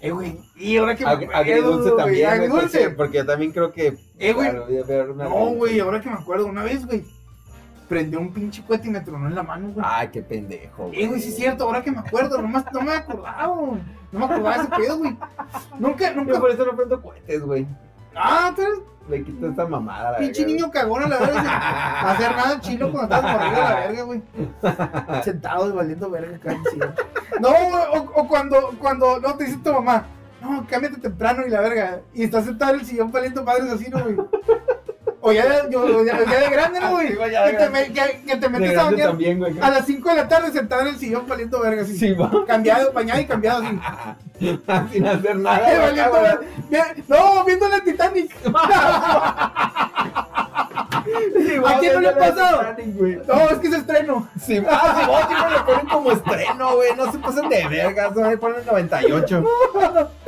[0.01, 0.37] Eh, güey.
[0.57, 2.79] Y ahora que me acuerdo, Agridulce también, agridulce.
[2.79, 3.97] porque, porque yo también creo que.
[4.19, 4.49] Eh, güey.
[4.85, 7.05] claro, No, güey, ahora que me acuerdo, una vez, güey.
[7.87, 9.85] Prendió un pinche cohete y me tronó en la mano, güey.
[9.87, 12.91] Ay, qué pendejo, Eh, güey, sí es cierto, ahora que me acuerdo, nomás no me
[12.93, 13.47] acordaba.
[14.11, 15.17] No me acordaba de ese pedo, güey.
[15.79, 16.39] Nunca, Yo nunca.
[16.39, 17.65] por eso no prendo cohetes, güey.
[18.15, 18.53] Ah,
[19.09, 21.41] Le quito esta mamada, la pinche verga, niño cagón a la verga.
[21.41, 24.21] sin hacer nada chilo cuando estás morrido a la verga, güey.
[25.23, 26.95] Sentado y valiendo verga silla.
[27.39, 30.05] No, güey, o, o cuando, cuando, no, te dice tu mamá,
[30.41, 32.01] no, cámbiate temprano y la verga.
[32.13, 34.15] Y estás sentado en el sillón valiendo padres así, ¿no, güey?
[35.25, 37.17] O ya yo- ya, ya de grande, ¿no, güey?
[37.31, 39.57] Ya que, te me- que metes a bañar también, güey.
[39.61, 41.97] a las 5 de la tarde sentado en el sillón valiendo verga así.
[41.97, 42.13] Sí.
[42.45, 43.79] Cambiado, bañado y cambiado así.
[44.91, 45.79] Sin hacer Eh, nada.
[45.79, 46.39] valiendo.
[46.69, 48.35] Bien- No, viendo la Titanic.
[51.13, 52.63] Sí, ¿A quién no le ha pasado?
[53.27, 54.27] No, es que es estreno.
[54.41, 56.95] Sí, ah, sí, vos siempre lo ponen como estreno, güey.
[56.95, 59.43] No se pasen de vergas, no me ponen 98.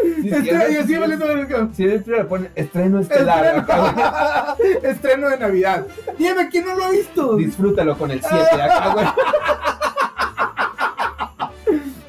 [0.05, 1.67] Sí, Estre- siempre- y así valiendo verga.
[1.73, 3.57] Siempre le ponen estreno estelar.
[3.57, 5.87] Estreno, estreno de Navidad.
[6.17, 7.35] Dime, ¿quién no lo ha visto?
[7.35, 9.05] Disfrútalo con el 7 acá, güey.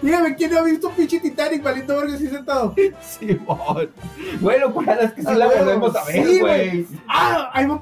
[0.02, 2.74] Dígame, ¿quién no ha visto pinche Titanic valiendo verga así sentado?
[3.02, 3.90] Simón.
[4.40, 6.86] Güey, lo cual es que sí Ah, la volvemos a ver, sí, güey.
[7.08, 7.80] Ah, ahí va.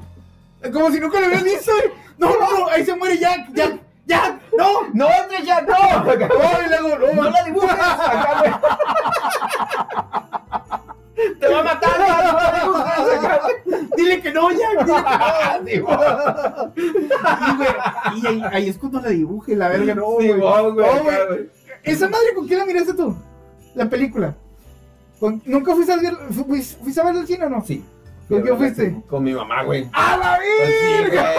[0.72, 1.72] Como si nunca lo hubieras visto.
[2.18, 4.68] No, no, no, ahí se muere Jack, Jack, Jack, no.
[4.92, 6.04] No, entre ya, no.
[6.04, 7.70] No, y luego, no, No la dibujes.
[11.40, 12.84] Te va a matar, no.
[13.96, 15.66] Dile que no, Jack, dile que Ah, no.
[15.68, 15.98] Simón.
[16.76, 17.68] Y, güey,
[18.16, 20.32] y ahí, ahí es cuando la dibuje, la verga, no, güey.
[21.84, 23.16] ¿Esa madre con quién la miraste tú?
[23.74, 24.34] La película.
[25.20, 26.44] ¿Con- ¿Nunca fuiste a ver, fu-
[26.82, 27.64] fuiste a ver el cine o no?
[27.64, 27.84] Sí.
[28.28, 29.02] ¿Con quién fuiste?
[29.08, 29.88] Con mi mamá, güey.
[29.92, 31.30] ¡A la Pues sí, verga!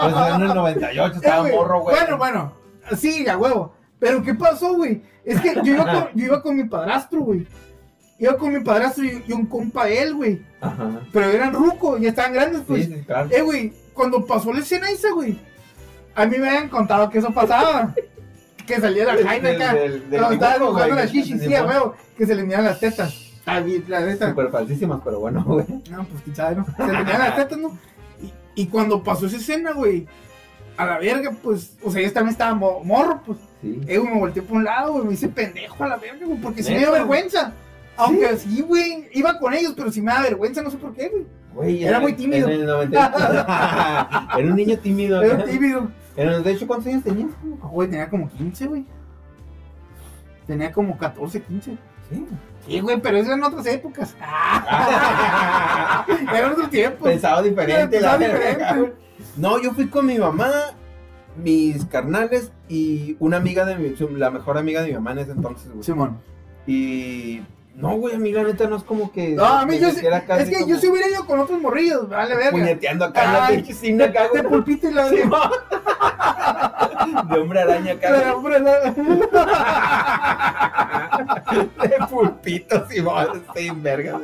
[0.00, 1.96] Pues en el 98 estaba Eh, morro, güey.
[1.96, 2.52] Bueno, bueno,
[2.96, 3.74] sí, a huevo.
[3.98, 5.02] Pero ¿qué pasó, güey?
[5.24, 7.46] Es que yo iba con, yo iba con mi padrastro, güey.
[8.18, 10.42] Iba con mi padrastro y, y un compa de él, güey.
[10.60, 11.00] Ajá.
[11.12, 12.86] Pero eran rucos, ya estaban grandes, pues.
[12.86, 13.28] Sí, sí, claro.
[13.30, 15.38] Eh, güey, cuando pasó la escena esa, güey.
[16.14, 17.94] A mí me habían contado que eso pasaba.
[18.66, 19.76] que salía la Jaina acá.
[20.10, 21.94] Cuando estaba dibujando la chichi, sí, a huevo.
[22.16, 23.29] Que se le miran las tetas.
[23.88, 24.30] La neta.
[24.30, 25.66] Súper falsísimas, pero bueno, güey.
[25.90, 26.66] No, pues quién sabe, ¿no?
[26.76, 27.76] Se le miran las tetas, ¿no?
[28.22, 30.06] Y, y cuando pasó esa escena, güey.
[30.76, 31.76] A la verga, pues.
[31.82, 33.38] O sea, yo también estaba mo- morro, pues.
[33.60, 33.80] Sí.
[33.86, 36.38] Eh, güey, me volteé por un lado, güey, me hice pendejo a la verga, güey,
[36.40, 37.52] porque sí me dio vergüenza.
[37.96, 41.08] Aunque sí, güey, iba con ellos, pero sí me da vergüenza, no sé por qué,
[41.08, 41.26] güey.
[41.52, 42.48] Güey, Era muy tímido.
[42.48, 43.16] En el 98.
[44.38, 45.20] Era un niño tímido.
[45.22, 45.90] Era tímido.
[46.16, 47.28] El 98, ¿cuántos años tenías?
[47.60, 48.86] Güey, tenía como 15, güey.
[50.46, 51.76] Tenía como 14, 15.
[52.10, 52.26] Sí.
[52.66, 54.14] Sí, güey, pero eso eran otras épocas.
[56.34, 57.08] Eran otros tiempos.
[57.08, 57.98] Pensaba diferente.
[57.98, 58.74] Pensaba la verga.
[58.74, 58.94] diferente.
[59.36, 60.50] No, yo fui con mi mamá,
[61.36, 65.32] mis carnales y una amiga de mi, la mejor amiga de mi mamá en ese
[65.32, 65.82] entonces, güey.
[65.82, 66.18] Simón.
[66.66, 67.40] Y
[67.74, 69.30] no, güey, a mí la neta no es como que.
[69.30, 70.04] No, a mí yo sí.
[70.04, 72.50] Es que como yo sí hubiera ido con otros morrillos, vale, verga.
[72.50, 75.22] Puñeteando acá en la pinche cine acá, De pulpito y la Sí, de.
[77.30, 78.08] De hombre araña acá.
[78.12, 79.20] Pero, hombre, güey.
[81.88, 82.98] De pulpito, sí,
[83.56, 84.20] en verga.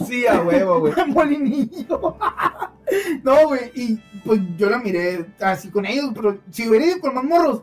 [0.06, 0.94] Sí, a huevo, güey.
[1.08, 2.16] molinillo.
[3.22, 7.14] No, güey, y pues yo la miré así con ellos, pero si hubiera ido con
[7.14, 7.62] más morros,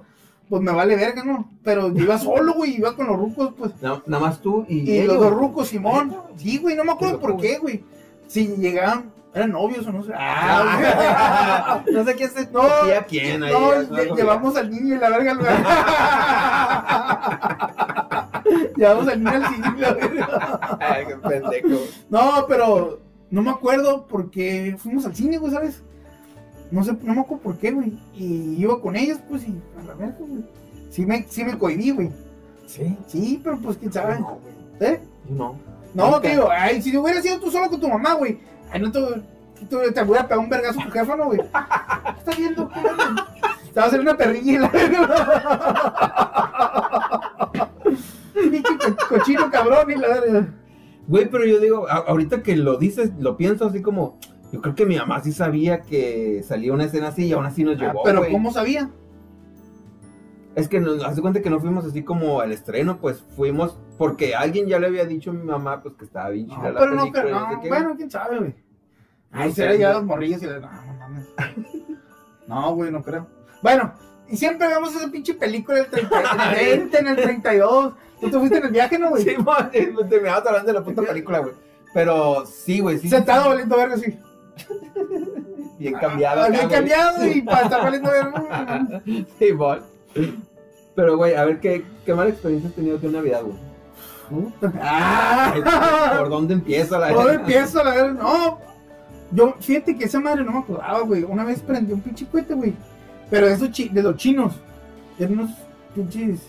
[0.49, 1.49] pues me vale verga, ¿no?
[1.63, 3.71] Pero iba solo, güey, iba con los rucos, pues.
[3.81, 4.89] Na- Nada más tú y.
[4.91, 6.15] Y los dos rucos, Simón.
[6.37, 7.83] Sí, güey, no me acuerdo por qué, güey.
[8.27, 10.11] Si llegaban, eran novios o no sé.
[10.15, 12.49] Ah, no sé quién se.
[12.51, 13.53] No, a quién ahí.
[13.53, 15.31] no, lle- llevamos al niño y la verga.
[15.31, 15.37] al-
[18.75, 20.77] llevamos al niño al cine y la verga.
[20.79, 21.81] Ay, qué pendejo.
[22.09, 25.83] No, pero no me acuerdo por qué fuimos al cine, güey, ¿sabes?
[26.71, 27.93] No sé, no me acuerdo por qué, güey.
[28.15, 30.43] Y iba con ellos, pues, y a la verga, güey.
[30.89, 32.09] Sí me, sí me cohibí, güey.
[32.65, 32.97] Sí.
[33.07, 34.19] Sí, pero pues quién sabe.
[34.19, 34.39] No,
[34.79, 34.91] güey.
[34.93, 35.01] ¿Eh?
[35.29, 35.55] No.
[35.93, 38.37] No, te digo, ay, si hubieras sido tú solo con tu mamá, güey.
[38.71, 38.99] Ay, no te,
[39.69, 41.39] tú- te voy a pegar un vergazo tu jefa, ¿no, güey?
[41.39, 41.45] ¿Qué
[42.19, 42.69] estás viendo?
[42.69, 42.81] ¿Qué?
[43.73, 44.69] Te va a hacer una perrilla
[49.09, 50.47] cochino cabrón y la.
[51.07, 54.17] Güey, pero yo digo, ahorita que lo dices, lo pienso así como,
[54.51, 57.63] Yo creo que mi mamá sí sabía que salía una escena así y aún así
[57.63, 58.23] nos Ah, llevó, pero.
[58.31, 58.89] ¿cómo sabía?
[60.55, 64.35] Es que nos hace cuenta que no fuimos así como al estreno, pues fuimos porque
[64.35, 66.79] alguien ya le había dicho a mi mamá pues que estaba bien No, chida la
[66.79, 67.23] pero no, película.
[67.23, 68.55] pero no sé no, bueno, quién sabe, güey.
[69.31, 71.27] Ay, No será ya los morrillos y le no, no mames.
[72.47, 73.27] No, güey, no creo.
[73.61, 73.93] Bueno,
[74.29, 77.93] y siempre vemos esa pinche película del 30, en el 20, en el 32.
[78.21, 79.23] Tú te fuiste en el viaje, ¿no, güey?
[79.23, 79.69] Sí, man,
[80.09, 81.53] terminamos hablando de la puta película, güey.
[81.93, 83.09] Pero sí, güey, sí.
[83.09, 84.17] Sentado valiendo verga así.
[85.79, 86.41] Bien cambiado.
[86.43, 86.67] Acá, güey.
[86.69, 89.01] cambiado y para estar valiendo verga.
[89.39, 89.79] Sí, man.
[90.95, 93.57] Pero, güey, a ver, ¿qué, qué mala experiencia has tenido de Navidad, güey?
[94.29, 94.73] Puta.
[94.81, 98.13] Ah, ¿Por dónde empieza la ¿Dónde empiezo la verga?
[98.13, 98.59] No.
[99.31, 101.23] Yo, fíjate que esa madre no me acordaba, güey.
[101.23, 102.73] Una vez prendí un pinche cohete, güey.
[103.29, 104.53] Pero de chi- de los chinos.
[105.19, 105.51] Eran unos
[105.93, 106.39] pinches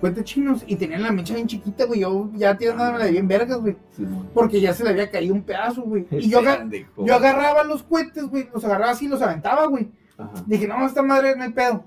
[0.00, 0.64] cohetes chinos.
[0.66, 2.00] Y tenían la mecha bien chiquita, güey.
[2.00, 3.76] Yo ya tirándome bien vergas, güey.
[3.96, 4.06] Sí.
[4.34, 6.06] Porque ya se le había caído un pedazo, güey.
[6.10, 7.04] Y yo, aga- Pendejo.
[7.06, 8.48] yo agarraba los cohetes, güey.
[8.52, 9.90] Los agarraba así y los aventaba, güey.
[10.18, 10.30] Ajá.
[10.46, 11.84] Dije, no, esta madre no hay pedo.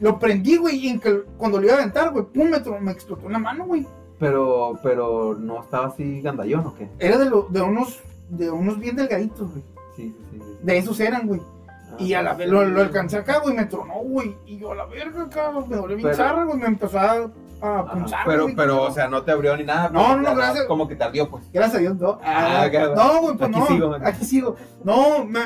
[0.00, 0.88] Lo prendí, güey.
[0.88, 1.00] Y
[1.38, 3.86] cuando lo iba a aventar, güey, pum, me, me explotó en la mano, güey.
[4.18, 6.88] Pero, pero, ¿no estaba así gandallón o qué?
[6.98, 9.62] Era de, lo- de unos de unos bien delgaditos, güey.
[9.96, 10.38] Sí, sí, sí.
[10.38, 10.56] sí.
[10.62, 11.40] De esos eran, güey.
[12.02, 14.36] Ah, Y a la vez lo, lo alcancé acá, güey, me tronó, güey.
[14.46, 16.58] Y yo a la verga acá, me dolió bien zarra, güey.
[16.58, 17.30] Me empezó a,
[17.62, 18.56] a punzar, Pero, güey.
[18.56, 19.88] pero, o sea, no te abrió ni nada.
[19.90, 20.64] No, pues, no, gracias.
[20.66, 21.44] Como que tardió, pues.
[21.52, 22.18] Gracias a Dios, no.
[22.24, 22.94] Ah, güey.
[22.94, 23.66] no, güey, pues Aquí no.
[23.66, 24.56] sigo, aquí sigo.
[24.84, 25.40] No, me.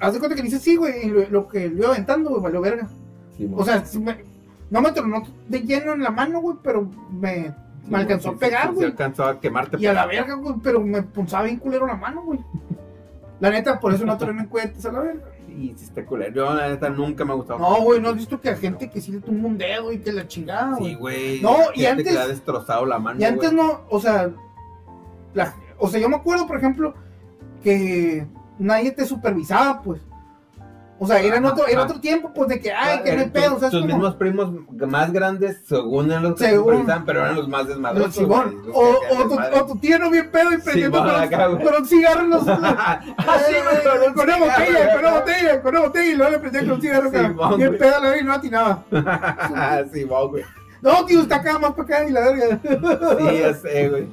[0.00, 1.06] Haz de cuenta que le hice así, güey.
[1.06, 2.88] Y lo, lo que lo iba aventando, güey, valió verga.
[3.36, 3.50] Sí.
[3.56, 4.24] O sea, sí me-
[4.70, 7.46] no me tronó de lleno en la mano, güey, pero me,
[7.84, 8.86] Sí, me alcanzó sí, a pegar, sí, sí, güey.
[8.86, 9.76] alcanzó a quemarte.
[9.80, 12.38] Y a la verga, güey, pero me punzaba bien culero la mano, güey.
[13.40, 15.22] La neta, por eso no troné cohetes a la verga.
[15.58, 16.32] Y si está culero.
[16.34, 17.58] Yo, la neta, nunca me ha gustado.
[17.58, 19.98] No, güey, ¿no has visto que a gente que sí le tumba un dedo y
[19.98, 21.40] que la chingada, Sí, güey?
[21.40, 23.20] No, y Gente que antes- le ha destrozado la mano.
[23.20, 23.66] y antes güey.
[23.66, 24.30] no, o sea,
[25.34, 26.94] la- o sea, yo me acuerdo, por ejemplo,
[27.62, 28.26] que
[28.58, 30.00] nadie te supervisaba, pues.
[31.00, 33.28] O sea, era en otro, era otro tiempo, pues, de que, ay, que no hay
[33.30, 34.50] pedo, tus- mismos primos
[34.88, 36.86] más grandes, según eran los que Según.
[37.06, 38.18] pero eran los más desmadrosos.
[38.74, 42.50] O, tu, tío no bien pedo y prendiendo con, un cigarro en los- sí,
[43.84, 46.60] con un con una botella, con una botella, con una botella y luego le prendía
[46.62, 47.78] con un cigarro Bien güey.
[47.78, 48.84] pedo verga y no atinaba.
[49.92, 50.44] Simón, güey.
[50.82, 52.60] No, tío, está acá más para acá y la verga.
[53.18, 54.06] Sí, ya sé, güey.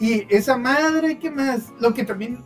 [0.00, 1.72] Y esa madre, ¿qué más?
[1.78, 2.42] Lo que también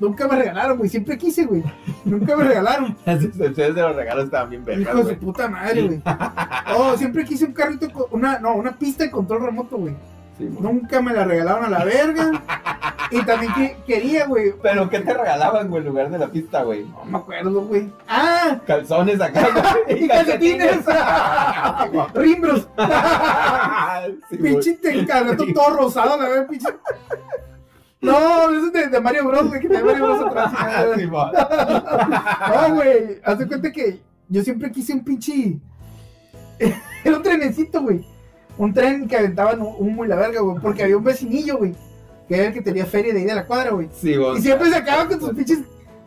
[0.00, 0.88] nunca me regalaron, güey.
[0.88, 1.62] Siempre quise, güey.
[2.04, 2.96] Nunca me regalaron.
[3.04, 6.02] Las excepciones de los regalos estaban bien vergas, Hijo de su puta madre, güey.
[6.76, 9.94] Oh, siempre quise un carrito, con una, no, una pista de control remoto, güey.
[10.36, 10.62] Simón.
[10.62, 12.42] Nunca me la regalaron a la verga.
[13.10, 14.52] Y también que, quería, güey.
[14.62, 16.84] Pero, ¿qué te regalaban, güey, en lugar de la pista, güey?
[16.84, 17.90] No me acuerdo, güey.
[18.06, 18.60] ¡Ah!
[18.66, 19.48] Calzones acá,
[19.86, 20.04] güey.
[20.04, 20.84] ¡Y calcetines!
[22.14, 22.68] ¡Rimbros!
[24.30, 24.36] Sí.
[24.36, 26.68] Pinche te carrito todo rosado, la verdad, pinche.
[28.00, 30.52] No, eso es de, de Mario Bros, güey, que te Mario Bros atrás.
[30.96, 31.30] Simón.
[32.68, 35.58] No, güey, haz de cuenta que yo siempre quise un pinche.
[37.04, 38.04] Era un trenecito, güey.
[38.56, 40.58] Un tren que aventaban humo y la verga, güey.
[40.60, 41.74] Porque había un vecinillo, güey.
[42.26, 43.88] Que era el que tenía feria de ahí de la cuadra, güey.
[43.94, 44.36] Simón.
[44.36, 45.60] Y siempre se acaba con sus pinches,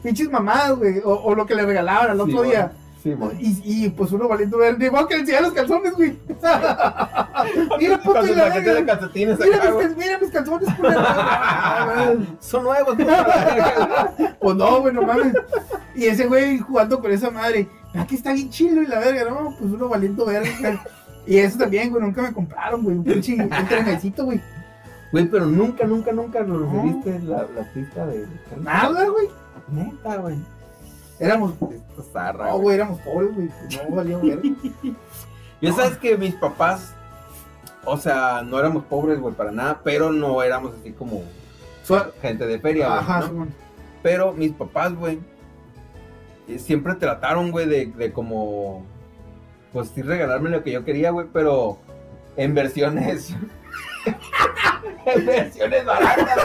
[0.03, 0.99] pinches mamadas, güey.
[0.99, 2.73] O, o lo que le regalaban al otro día.
[3.03, 4.77] Y, y pues uno valiendo ver.
[4.77, 6.17] Digo que le los calzones, güey.
[7.79, 8.97] Mira, puto, y la paquete de verga.
[8.99, 10.69] calcetines Mira acá, mis, mira mis calzones.
[12.39, 12.95] Son nuevos.
[14.41, 15.33] Pues no, güey, no mames.
[15.95, 17.67] Y ese güey jugando con esa madre.
[17.93, 19.55] Aquí está bien chilo y la verga, ¿no?
[19.59, 20.83] Pues uno valiendo verga.
[21.27, 22.97] Y eso también, güey, nunca me compraron, güey.
[22.97, 23.37] Un pinche
[23.69, 24.41] trenecito, güey.
[25.11, 26.71] Güey, pero nunca, nunca, nunca nos No.
[26.81, 28.25] recibiste la, la pista de...
[28.61, 29.27] Nada, güey.
[29.71, 30.37] Neta, güey.
[31.21, 31.53] Éramos.
[31.71, 32.61] Esta zarra, No, güey.
[32.63, 33.49] güey, éramos pobres, güey.
[33.89, 34.41] No valíamos verga.
[35.61, 36.91] Ya sabes que mis papás,
[37.85, 41.21] o sea, no éramos pobres, güey, para nada, pero no éramos así como
[41.87, 43.27] Suel- gente de feria, güey, Ajá, ¿no?
[43.27, 43.53] Simón.
[44.01, 45.19] Pero mis papás, güey,
[46.47, 48.83] eh, siempre trataron, güey, de, de como,
[49.71, 51.77] pues sí, regalarme lo que yo quería, güey, pero
[52.37, 53.35] en versiones,
[55.25, 56.37] versiones baratas.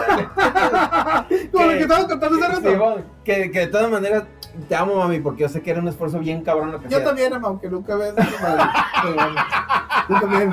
[1.53, 2.71] Como lo que estábamos contando hace rato.
[2.71, 4.25] Sí, güey, que, que de todas maneras,
[4.69, 6.97] te amo, mami, porque yo sé que era un esfuerzo bien cabrón lo que Yo
[6.97, 7.05] hacías.
[7.05, 8.62] también, ama, aunque nunca veas a tu madre.
[9.03, 9.35] Pero bueno,
[10.09, 10.53] Yo también.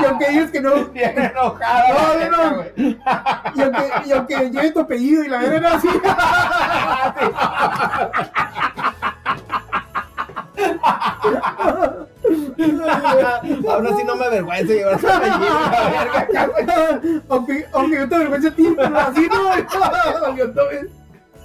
[0.00, 0.84] y, aunque, digas que no.
[0.86, 1.84] Bien enojada.
[1.88, 2.64] No, no, no.
[2.76, 2.98] Y
[3.62, 5.88] aunque, y aunque lleve tu apellido y la verga no así.
[13.68, 15.38] Aún así no me avergüenza llevar su apellido,
[16.52, 17.22] güey.
[17.28, 19.50] aunque, aunque yo te avergüence a ti, pero así no.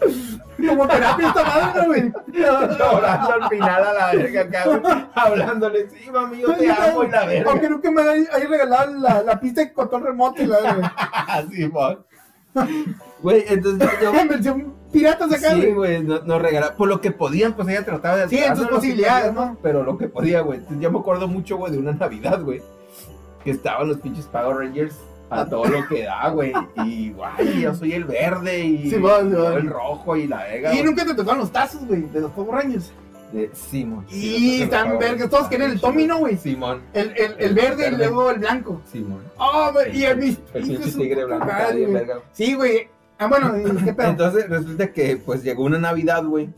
[0.68, 2.14] Como terapia esta madre, güey.
[2.34, 4.82] Llorando al final a la verga acá, güey.
[5.14, 7.52] Hablándole, sí, mami, yo te amo y la verga.
[7.52, 10.94] Aunque nunca me haya regalado la, la pista de control remoto y la verga.
[11.28, 12.06] Así, mon.
[13.22, 14.12] Güey, entonces yo.
[14.94, 16.02] Piratas acá, Sí, güey.
[16.04, 16.78] nos no regalaban.
[16.78, 19.58] Por lo que podían, pues ella trataba de Sí, en sus posibilidades, ¿no?
[19.62, 20.62] Pero lo que podía, güey.
[20.80, 22.62] Yo me acuerdo mucho, güey, de una Navidad, güey.
[23.44, 24.96] Que estaban los pinches Power Rangers
[25.30, 26.54] a todo lo que da, güey.
[26.86, 30.70] Y, guay, yo soy el verde y Sí, sí, yo el rojo y la vega.
[30.74, 30.86] Y güey.
[30.86, 32.92] nunca te tocaron los tazos, güey, de los Power Rangers.
[33.32, 34.06] De Simón.
[34.12, 36.38] Y están vergas, todos quieren el Tommy, ¿no, güey?
[36.38, 36.84] Simón.
[36.94, 38.80] El, el, el verde y luego el blanco.
[38.92, 39.24] Simón.
[39.40, 40.38] Oh, y el.
[40.54, 41.48] El pinche tigre blanco.
[41.48, 42.20] madre, verga.
[42.32, 42.90] Sí, güey.
[43.20, 44.10] Ah, bueno, ¿y qué pedo?
[44.10, 46.50] Entonces resulta que pues llegó una Navidad, güey.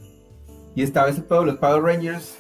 [0.76, 2.36] Y estaba ese pedo de los Power Rangers.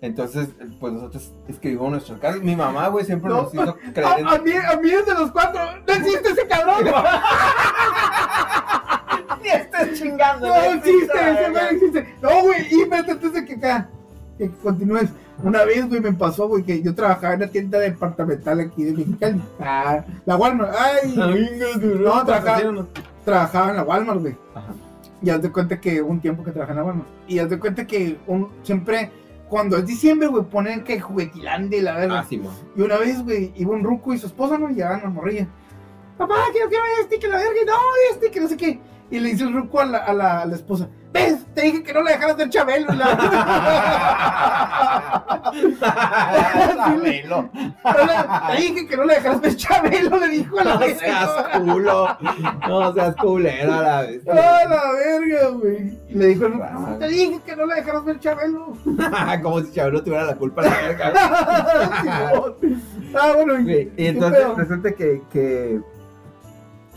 [0.00, 0.48] Entonces,
[0.78, 2.40] pues nosotros escribimos nuestras cartas.
[2.42, 3.42] Mi mamá, güey, siempre No.
[3.42, 4.28] nos hizo creer en...
[4.28, 5.60] a, a mí, a mí es de los cuatro.
[5.86, 6.84] No existe ese cabrón.
[9.42, 10.46] Ni estés chingando.
[10.46, 12.14] No existe, ese no existe.
[12.22, 13.88] No, güey, y vete antes de que acá.
[14.36, 15.10] Que continúes.
[15.42, 18.92] Una vez, güey, me pasó, güey, que yo trabajaba en una tienda departamental aquí de
[18.92, 19.40] Mexicali.
[19.60, 20.74] Ah, la Walmart.
[20.76, 22.60] Ay, No, trabaja-
[23.28, 24.36] trabajaba en la Walmart, güey.
[24.54, 24.72] Ajá.
[25.20, 27.08] Y haz de cuenta que un tiempo que trabajé en la Walmart.
[27.26, 29.10] Y haz de cuenta que un, siempre,
[29.48, 32.24] cuando es diciembre, güey, ponen que juguetilandia y la verdad.
[32.30, 32.34] Ah.
[32.76, 34.68] Y una vez, güey, iba un ruco y su esposa, ¿no?
[34.68, 35.46] Llegaban a morrilla.
[36.16, 37.74] Papá, que yo quiero este, que la verga, y no,
[38.10, 38.80] este, que no sé qué.
[39.10, 41.44] Y le dice el ruco a la, a la, a la esposa, ¿ves?
[41.54, 42.92] Te dije que no la dejaras ver Chabelo.
[42.92, 43.16] y La...
[46.76, 47.50] Chabelo.
[48.48, 52.08] Te dije que no la dejaras ver Chabelo, le dijo a la No seas culo.
[52.68, 54.22] No seas culera la vez.
[54.30, 55.98] ¡Ah, la verga, güey!
[56.08, 58.72] Y Le dijo el ruco, Raza, "No, te dije que no la dejaras ver Chabelo.
[59.42, 61.12] Como si Chabelo tuviera la culpa la verga.
[63.18, 65.80] Ah, bueno, Güey, Y ¿qué entonces resulta que, que.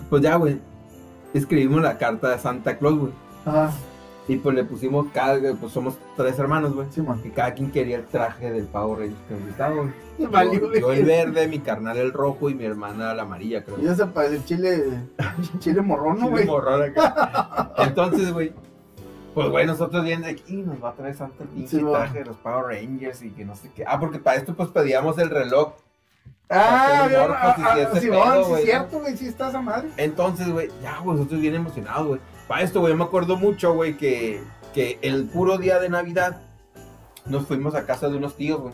[0.10, 0.60] Pues ya, güey.
[1.34, 3.14] Escribimos la carta de Santa Claus, güey.
[3.46, 3.72] Ajá,
[4.28, 5.40] Y pues le pusimos cada.
[5.56, 6.88] Pues somos tres hermanos, güey.
[6.92, 7.22] Simón.
[7.24, 9.92] Y cada quien quería el traje del pavo rey que nos gustaba, güey.
[10.20, 13.80] Yo, yo el verde, mi carnal el rojo y mi hermana la amarilla, creo.
[13.82, 14.84] Ya se parece el chile,
[15.60, 16.46] chile morrón, ¿no, Sí, güey?
[16.46, 17.74] morrón acá.
[17.78, 18.54] Entonces, güey.
[19.34, 22.36] Pues, güey, nosotros viendo aquí nos va a traer Santa el Sí, traje de los
[22.38, 23.86] Power Rangers y que no sé qué.
[23.88, 25.72] Ah, porque para esto, pues pedíamos el reloj.
[26.54, 29.90] Ah, morfos ah, sí es cierto, güey, sí está esa madre.
[29.96, 32.20] Entonces, güey, ya, güey, nosotros bien emocionados, güey.
[32.48, 36.42] Para esto, güey, me acuerdo mucho, güey, que, que el puro día de Navidad
[37.26, 38.74] nos fuimos a casa de unos tíos, güey.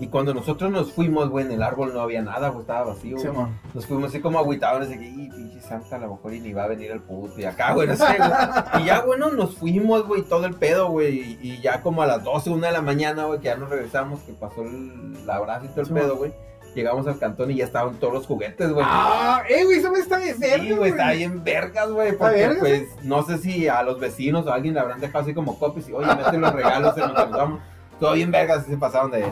[0.00, 3.18] Y cuando nosotros nos fuimos, güey, en el árbol no había nada, güey, estaba vacío.
[3.18, 3.46] güey.
[3.74, 6.54] Nos fuimos así como agüitados, de que, y pinche santa, a lo mejor y ni
[6.54, 8.82] va a venir el puto, y acá, güey, no sé, güey.
[8.82, 12.24] Y ya, bueno, nos fuimos, güey, todo el pedo, güey, y, ya como a las
[12.24, 15.66] 12, una de la mañana, güey, que ya nos regresamos, que pasó el, la abrazo
[15.66, 16.32] y todo el Sí, pedo, güey.
[16.74, 18.86] Llegamos al cantón y ya estaban todos los juguetes, güey.
[18.88, 22.36] Ah, eh, güey, esa me está bien verga, Sí, güey, está bien vergas, güey, porque
[22.36, 25.34] vergas, pues no sé si a los vecinos o a alguien le habrán dejado así
[25.34, 27.60] como copies y, oye, mete los regalos que nos vamos.
[28.00, 29.24] Todo bien vergas, se pasaron de,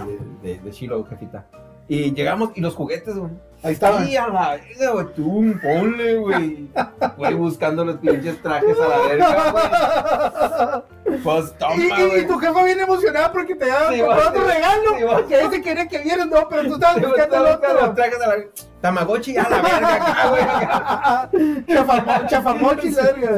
[0.43, 1.47] de, de, chilo, jefita.
[1.91, 3.31] Y llegamos, y los juguetes, güey.
[3.63, 4.07] Ahí estaban.
[4.07, 6.69] Sí, a la verga, güey, tú, ponle, güey.
[7.17, 11.19] Güey, buscando los pinches trajes a la verga, güey.
[11.25, 12.27] Pues toma, Y, y- y güey.
[12.27, 15.25] tu jefa bien emocionada porque te había Sí, comprado otro regalo.
[15.27, 17.95] sí, ese quería que vieras, no, pero tú estabas güey, buscando el buscando los otro.
[17.95, 18.35] trajes a la.
[18.83, 21.65] Tamagotchi a la verga acá, güey.
[21.67, 23.31] Chafamo- Chafamochi, la verga.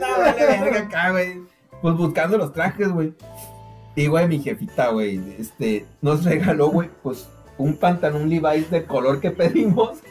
[0.00, 1.40] Nada, vale verga acá, güey.
[1.80, 3.14] Pues buscando los trajes, güey.
[3.96, 7.28] Y, güey, mi jefita, güey, este, nos regaló, güey, pues,
[7.58, 9.98] un pantalón Levi's del color que pedimos.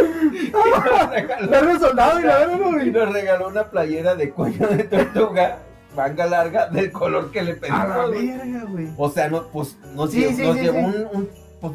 [0.00, 5.58] y nos regaló, soldado y la y nos regaló una playera de cuello de tortuga,
[5.96, 7.60] manga larga, del color que le A la
[8.06, 8.88] pedimos, verga, güey.
[8.98, 11.28] O sea, no, pues, nos, Sí, lle- sí, nos sí, llevó un,
[11.60, 11.72] pues,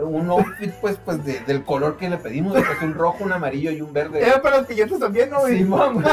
[0.00, 3.70] un outfit, pues, pues, de- del color que le pedimos, pues, un rojo, un amarillo
[3.70, 4.20] y un verde.
[4.26, 5.62] Era para los piñatas también, ¿no, güey?
[5.64, 6.04] Güey.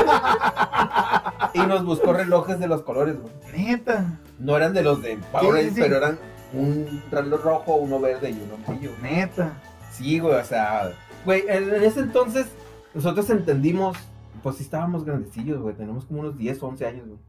[1.53, 3.33] y nos buscó relojes de los colores, güey.
[3.55, 5.81] Neta, No eran de los de Sí, Power sí, sí.
[5.81, 6.17] pero eran
[6.53, 8.91] un reloj rojo, uno verde y uno amarillo.
[9.01, 9.53] neta.
[9.91, 10.91] Sí, güey, o sea,
[11.25, 12.47] güey, en, en ese entonces
[12.93, 13.97] nosotros entendimos,
[14.41, 17.19] pues sí estábamos grandecillos, güey, tenemos como unos 10 o 11 años, güey.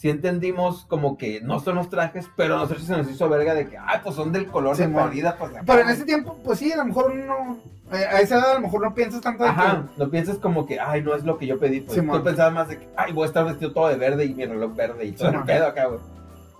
[0.00, 3.52] Sí entendimos como que no son los trajes, pero a nosotros se nos hizo verga
[3.52, 5.04] de que, ay, pues son del color de Simón.
[5.04, 7.58] perdida, pues Pero en ese tiempo, pues sí, a lo mejor no.
[7.92, 10.80] A esa edad a lo mejor no piensas tanto de Ajá, no piensas como que,
[10.80, 12.16] ay, no es lo que yo pedí, pues Simón.
[12.16, 14.46] tú pensabas más de que, ay, voy a estar vestido todo de verde y mi
[14.46, 16.00] reloj verde y todo el pedo acá, güey.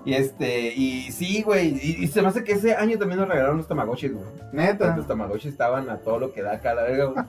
[0.04, 3.28] Y este, y sí, güey, y, y se me hace que ese año también nos
[3.28, 4.24] regalaron los tamagotchis, güey.
[4.50, 4.56] que.
[4.56, 4.94] Neta.
[4.96, 7.24] Los tamagotchis estaban a todo lo que da acá la verga, güey.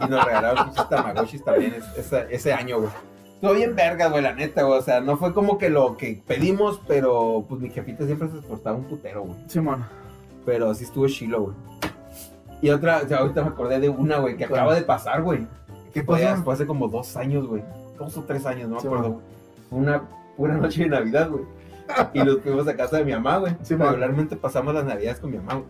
[0.00, 2.90] Y nos regalaron muchos tamagotchis también es- ese, ese año, güey.
[3.42, 4.78] Estuvo bien verga, güey, la neta, güey.
[4.78, 8.38] O sea, no fue como que lo que pedimos, pero pues mi jefita siempre se
[8.38, 9.36] esforzaba un putero, güey.
[9.48, 9.84] Simón.
[10.46, 11.56] Pero sí estuvo chilo, güey.
[12.60, 15.48] Y otra, o sea, ahorita me acordé de una, güey, que acaba de pasar, güey.
[15.92, 16.44] ¿Qué pasó?
[16.44, 17.64] fue hace como dos años, güey.
[17.98, 19.20] Dos o tres años, no me Sí, acuerdo.
[19.68, 20.02] Fue una
[20.36, 21.42] pura noche de Navidad, güey.
[22.14, 23.56] Y nos fuimos a casa de mi mamá, güey.
[23.62, 23.74] Sí.
[23.74, 25.66] Regularmente pasamos las Navidades con mi mamá, güey.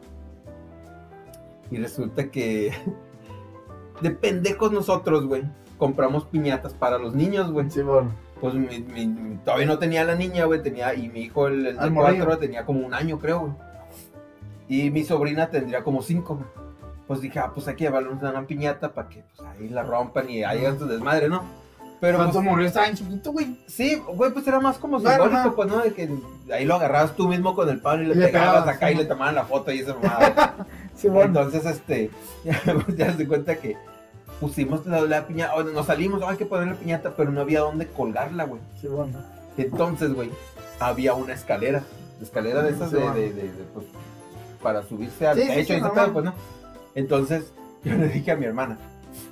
[1.71, 2.71] Y resulta que
[4.03, 5.45] de pendejos nosotros, güey,
[5.79, 7.71] compramos piñatas para los niños, güey.
[7.71, 8.11] Sí, bueno.
[8.41, 11.79] Pues mi- mi- todavía no tenía la niña, güey, tenía, y mi hijo, el, el
[11.79, 13.53] de cuatro, tenía como un año, creo, güey.
[14.69, 16.47] Y mi sobrina tendría como cinco, güey.
[17.07, 20.29] Pues dije, ah, pues hay que llevarle una piñata para que pues, ahí la rompan
[20.31, 21.43] y ahí hagan su desmadre, ¿no?
[22.01, 23.57] Pero Cuando pues, murió estaba en chiquito, güey.
[23.69, 25.79] sí, güey, pues era más como simbólico, pues, ¿no?
[25.79, 26.09] De que
[26.53, 29.05] ahí lo agarrabas tú mismo con el palo y le, Y pegabas acá y le
[29.05, 30.55] tomaban la foto y esa mamada.
[30.97, 31.27] Sí, bueno.
[31.41, 32.11] Entonces, este,
[32.97, 33.77] ya se cuenta que
[34.43, 37.41] pusimos la, la piñata, o nos salimos, "Oh, hay que poner la piñata, pero no
[37.41, 38.61] había dónde colgarla, güey.
[38.81, 39.19] Sí, bueno.
[39.57, 40.31] Entonces, güey,
[40.81, 41.83] había una escalera.
[42.21, 43.15] Escalera de esas Sí, de, bueno.
[43.17, 43.87] de- de- de, pues,
[44.63, 46.35] para subirse al Sí, techo sí, y pedo, pues no.
[46.95, 47.53] Entonces,
[47.85, 48.79] yo le dije a mi hermana,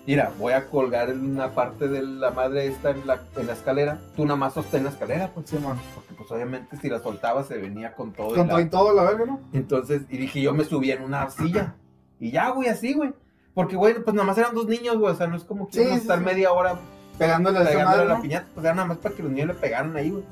[0.07, 3.53] mira, voy a colgar en una parte de la madre esta en la, en la
[3.53, 3.99] escalera.
[4.17, 5.51] Tú nada más sostén la escalera, pues.
[5.51, 5.81] Sí, bueno.
[5.95, 8.35] Porque pues obviamente si la soltaba se venía con todo.
[8.35, 9.41] Con todo y todo, la verga, ¿no?
[9.53, 11.75] Entonces, y dije, yo me subí en una silla.
[12.19, 13.13] Y ya, güey, así, güey.
[13.55, 15.13] Porque, güey, pues nada más eran dos niños, güey.
[15.13, 16.25] O sea, no es como que Sí, a sí, estar sí.
[16.25, 16.79] media hora
[17.19, 18.23] Pegándole a pegándole madre, a la ¿no?
[18.23, 20.25] piñata, pues era nada más para que los niños le pegaran ahí, güey.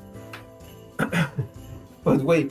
[2.03, 2.49] pues, güey,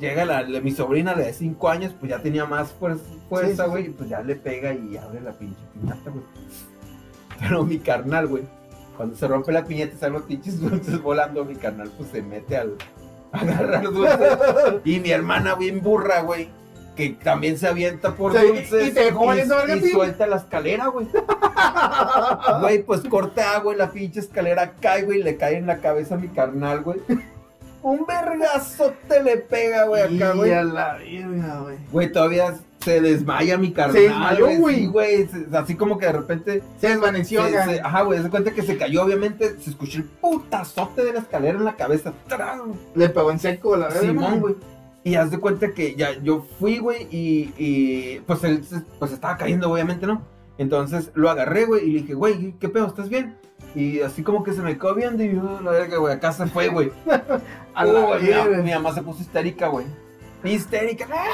[0.00, 3.62] llega la, la- mi sobrina de 5 años, pues ya tenía más fuer- fuerza, Sí,
[3.64, 6.22] sí, güey, y pues ya le pega y abre la pinche piñata, güey.
[7.40, 8.44] Pero mi carnal, güey,
[8.96, 12.22] cuando se rompe la piñata y salen los pinches dulces volando, mi carnal, pues se
[12.22, 12.76] mete al
[13.32, 14.38] a agarrar dulces.
[14.84, 16.48] y mi hermana bien burra, güey.
[16.96, 19.26] Que también se avienta por Sí, dulces y te dejó
[19.92, 21.06] suelta la escalera, güey.
[22.60, 25.78] Güey, pues corta agua y la pinche escalera cae, güey, y le cae en la
[25.78, 26.98] cabeza a mi carnal, güey.
[27.82, 30.52] Un vergazote le pega, güey, acá, Y güey.
[30.52, 31.76] a la verga, güey.
[31.92, 33.94] Güey, todavía se desmaya mi carnal.
[33.96, 34.76] Se desmayó, güey.
[34.76, 36.62] Sí, güey, así como que de repente.
[36.80, 39.56] Se desvaneció, se- ajá, güey, se cuenta que se cayó, obviamente.
[39.60, 42.12] Se escuchó el putazote de la escalera en la cabeza.
[42.94, 44.00] Le pegó en seco, la verga.
[44.00, 44.54] Simón, güey.
[45.06, 49.12] Y haz de cuenta que ya yo fui, güey, y, y pues él se- pues
[49.12, 50.22] estaba cayendo, obviamente, ¿no?
[50.58, 52.88] Entonces lo agarré, güey, y le dije, güey, ¿qué pedo?
[52.88, 53.36] ¿Estás bien?
[53.76, 56.46] Y así como que se me quedó viendo y yo, la verga, güey, acá se
[56.46, 56.90] fue, güey.
[57.74, 59.86] A la mi mamá se puso histérica, güey.
[60.52, 61.06] Histérica.
[61.12, 61.26] ¡Ah!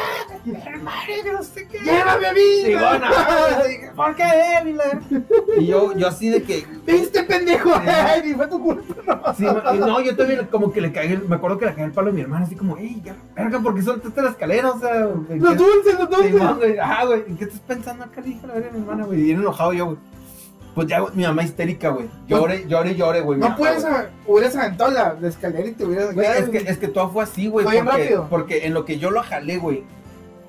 [0.82, 1.78] madre, no sé qué.
[1.78, 2.40] ¡Llévame a mí!
[2.64, 3.06] Sí, bueno,
[3.96, 4.24] ¿por qué
[4.60, 4.78] él?
[5.58, 7.70] Y, yo, yo así de que, ¿Viste, pendejo?
[7.74, 8.94] Ay, ni fue tu culpa,
[9.24, 9.34] no.
[9.34, 9.44] Sí,
[10.04, 12.20] yo también como que le cagué, me acuerdo que le cagué el palo a mi
[12.20, 14.70] hermana, así como, ey, ya, verga, ¿por qué soltaste la escalera?
[14.70, 16.34] O sea, ¿en Los dulces, los dulces.
[16.34, 18.20] ma, güey, ajá, güey, ¿en qué estás pensando acá?
[18.20, 19.98] Dije la verga a mi hermana, güey, y enojado yo, güey.
[20.74, 23.38] Pues ya, mi mamá histérica, güey, llore, llore, llore, güey.
[23.38, 26.14] No puedes, a- hubieras aventado la, la escalera y te hubieras.
[26.14, 28.26] Güey, es que, es que todo fue así, güey, porque, rápido.
[28.30, 29.84] porque en lo que yo lo jalé, güey,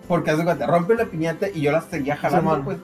[0.07, 2.63] porque hace cuenta, rompe la piñata y yo la seguía jalando, Simón.
[2.63, 2.77] pues,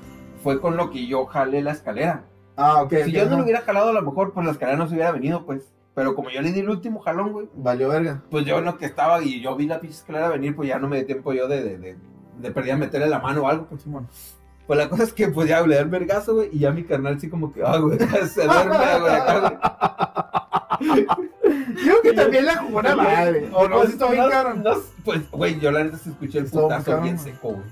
[0.44, 2.24] fue con lo que yo jalé la escalera.
[2.58, 2.94] Ah, ok.
[3.06, 5.12] Si yo no lo hubiera jalado, a lo mejor, pues la escalera no se hubiera
[5.12, 5.64] venido, pues.
[5.96, 8.22] Pero como yo le di el último jalón, güey, Valió verga.
[8.30, 10.78] pues yo en lo que estaba y yo vi la pinche escalera venir, pues ya
[10.80, 11.96] no me di tiempo yo de, de, de,
[12.38, 13.66] de perder a meterle la mano o algo.
[13.66, 14.08] Pues, Simón.
[14.70, 16.84] Pues la cosa es que pues ya le da el vergazo, güey, y ya mi
[16.84, 17.98] carnal así como que, ah, güey,
[18.32, 19.40] se duerme, güey, acá,
[20.80, 21.06] güey.
[21.86, 23.50] Yo que también la jugó una madre.
[23.52, 24.30] O no, Pues, si está bien
[24.64, 24.72] no,
[25.04, 27.64] pues, güey, yo la neta se escuché el putazo bien seco, güey.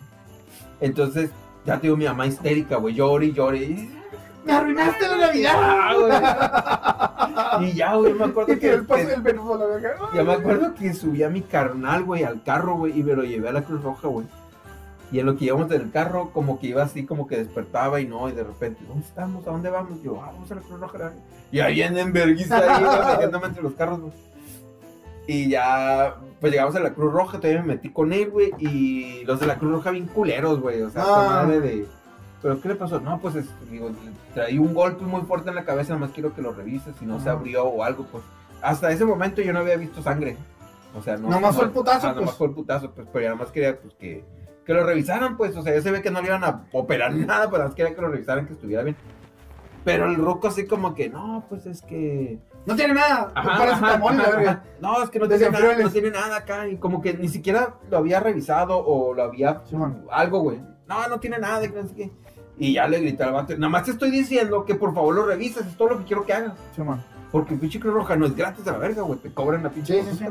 [0.82, 1.30] Entonces,
[1.68, 3.28] ya te digo, mi mamá histérica, güey, llore.
[3.28, 3.94] y-
[4.44, 5.54] Me arruinaste la Navidad.
[5.56, 5.94] Ah,
[7.60, 7.70] güey.
[7.70, 9.96] Y ya, güey, me acuerdo que, que el paso que- del verbo, la verga.
[10.16, 13.24] Ya me acuerdo que subí a mi carnal, güey, al carro, güey, y me lo
[13.24, 14.26] llevé a la Cruz Roja, güey.
[15.12, 18.02] Y en lo que íbamos en el carro, como que iba así, como que despertaba
[18.02, 19.48] y no, y de repente, ¿dónde estamos?
[19.48, 20.02] ¿A dónde vamos?
[20.04, 21.14] Yo, ah, vamos a la Cruz Roja.
[21.52, 22.84] Y ahí viene en vergüenza ahí,
[23.14, 24.14] metiéndome entre los carros, güey.
[25.28, 29.24] Y ya, pues llegamos a la Cruz Roja, todavía me metí con él, güey, y
[29.26, 31.44] los de la Cruz Roja bien culeros, güey, o sea, Ah.
[31.44, 31.88] madre de...
[32.42, 33.00] ¿Pero qué le pasó?
[33.02, 33.90] No, pues, es- digo,
[34.34, 37.06] traí un golpe muy fuerte en la cabeza, nada más quiero que lo revises, si
[37.06, 37.34] no se Ah.
[37.34, 38.24] abrió o algo, pues.
[38.62, 40.38] Hasta ese momento yo no había visto sangre.
[40.98, 41.30] O sea, no.
[41.30, 42.36] Nomás no- fue el putazo, nomás pues.
[42.38, 44.24] fue el putazo, pues, pero yo nada más quería, pues, que,
[44.68, 45.56] que lo revisaran, pues.
[45.56, 47.70] O sea, ya se ve que no le iban a operar ni nada, pero nada
[47.70, 48.98] más quería que lo revisaran, que estuviera bien.
[49.86, 52.38] Pero el ruco así como que, no, pues es que...
[52.66, 53.32] No tiene nada.
[53.34, 54.62] Ajá.
[54.82, 56.68] No, es que no tiene, nada, no tiene nada acá.
[56.68, 60.04] Y como que ni siquiera lo había revisado o lo había Simón.
[60.12, 60.60] algo, güey.
[60.90, 62.12] No, no tiene nada que.
[62.58, 65.26] Y ya le grité al vato, nada más te estoy diciendo que por favor lo
[65.26, 66.54] revises, es todo lo que quiero que hagas.
[66.76, 67.02] Simón.
[67.32, 70.02] Porque pinche Cruz Roja no es gratis de la verga, güey, te cobran la pinche
[70.02, 70.26] Sí, sí, sí.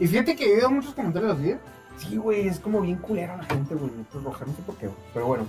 [0.00, 1.54] Y fíjate que he oído muchos comentarios así.
[2.00, 4.86] Sí, güey, es como bien culera la gente, güey, Cruz Roja, no sé por qué,
[4.86, 4.98] güey.
[5.14, 5.44] Pero bueno,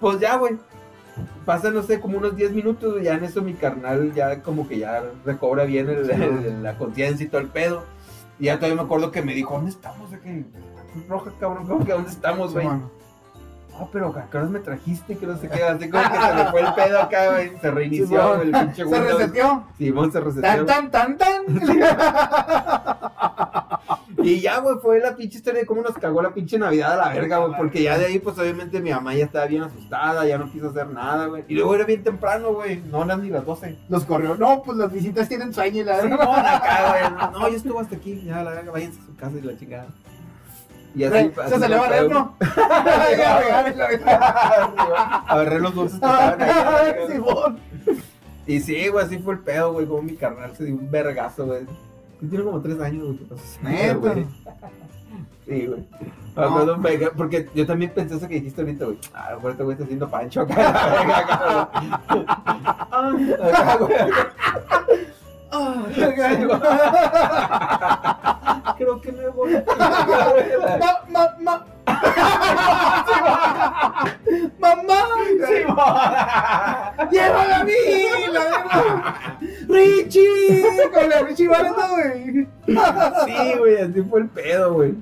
[0.00, 0.56] pues ya, güey.
[1.44, 4.68] Pasan, no sé, como unos 10 minutos, güey, ya en eso mi carnal ya como
[4.68, 6.12] que ya recobra bien el- Sí.
[6.12, 7.84] el- la conciencia y todo el pedo.
[8.38, 10.10] Y ya todavía me acuerdo que me dijo, ¿dónde estamos?
[10.10, 12.68] De Cruz Roja, cabrón, ¿cómo que dónde estamos, güey?
[13.80, 15.16] Oh, pero ¿a qué horas me trajiste?
[15.16, 17.70] Que no sé qué, así como que se le fue el pedo acá, güey, se
[17.70, 19.18] reinició el pinche Se Windows.
[19.18, 19.64] reseteó.
[19.78, 20.66] Simón se reseteó.
[20.66, 21.44] Tan, tan, tan, tan.
[24.20, 27.06] Y ya, güey, fue la pinche historia de cómo nos cagó la pinche Navidad a
[27.06, 27.56] la verga, güey.
[27.56, 30.70] Porque ya de ahí, pues obviamente mi mamá ya estaba bien asustada, ya no quiso
[30.70, 31.44] hacer nada, güey.
[31.46, 32.82] Y luego era bien temprano, güey.
[32.90, 33.78] No eran ni las 12.
[33.88, 34.34] Los corrió.
[34.34, 36.24] No, pues las visitas tienen sueño y la Sí, verdad.
[36.24, 37.30] no, acá, güey.
[37.40, 39.86] No, yo estuve hasta aquí, ya, la verga, váyanse a su casa y la chingada.
[40.96, 42.14] Y así, Güey, así Se salió a fue, valer, güey.
[42.18, 42.36] ¿no?
[45.28, 46.48] Agarré los dulces que estaban ahí.
[47.18, 47.56] verga.
[48.46, 49.86] Y sí, güey, así fue el pedo, güey.
[49.86, 51.66] Como mi carnal se dio un vergazo, güey.
[52.20, 53.18] Tiene como tres años, güey.
[53.62, 53.94] Neta.
[53.94, 54.26] güey.
[55.46, 55.84] Sí, güey.
[56.36, 58.98] Me acuerdo un verga- Porque yo también pensé eso que dijiste ahorita, güey.
[59.14, 60.54] Ah, a lo mejor este güey está haciendo pancho acá.
[62.08, 63.94] acá, güey.
[64.00, 64.86] Acá,
[65.50, 65.86] Ah,
[68.76, 69.54] Creo que me voy.
[70.78, 71.64] Ma, ma, ma.
[74.58, 74.98] Mamá,
[77.10, 77.72] llévame a mí,
[78.32, 78.44] la.
[79.68, 82.46] Richie, con la Richie Barata, güey.
[82.66, 84.94] Sí, güey, así fue el pedo, güey.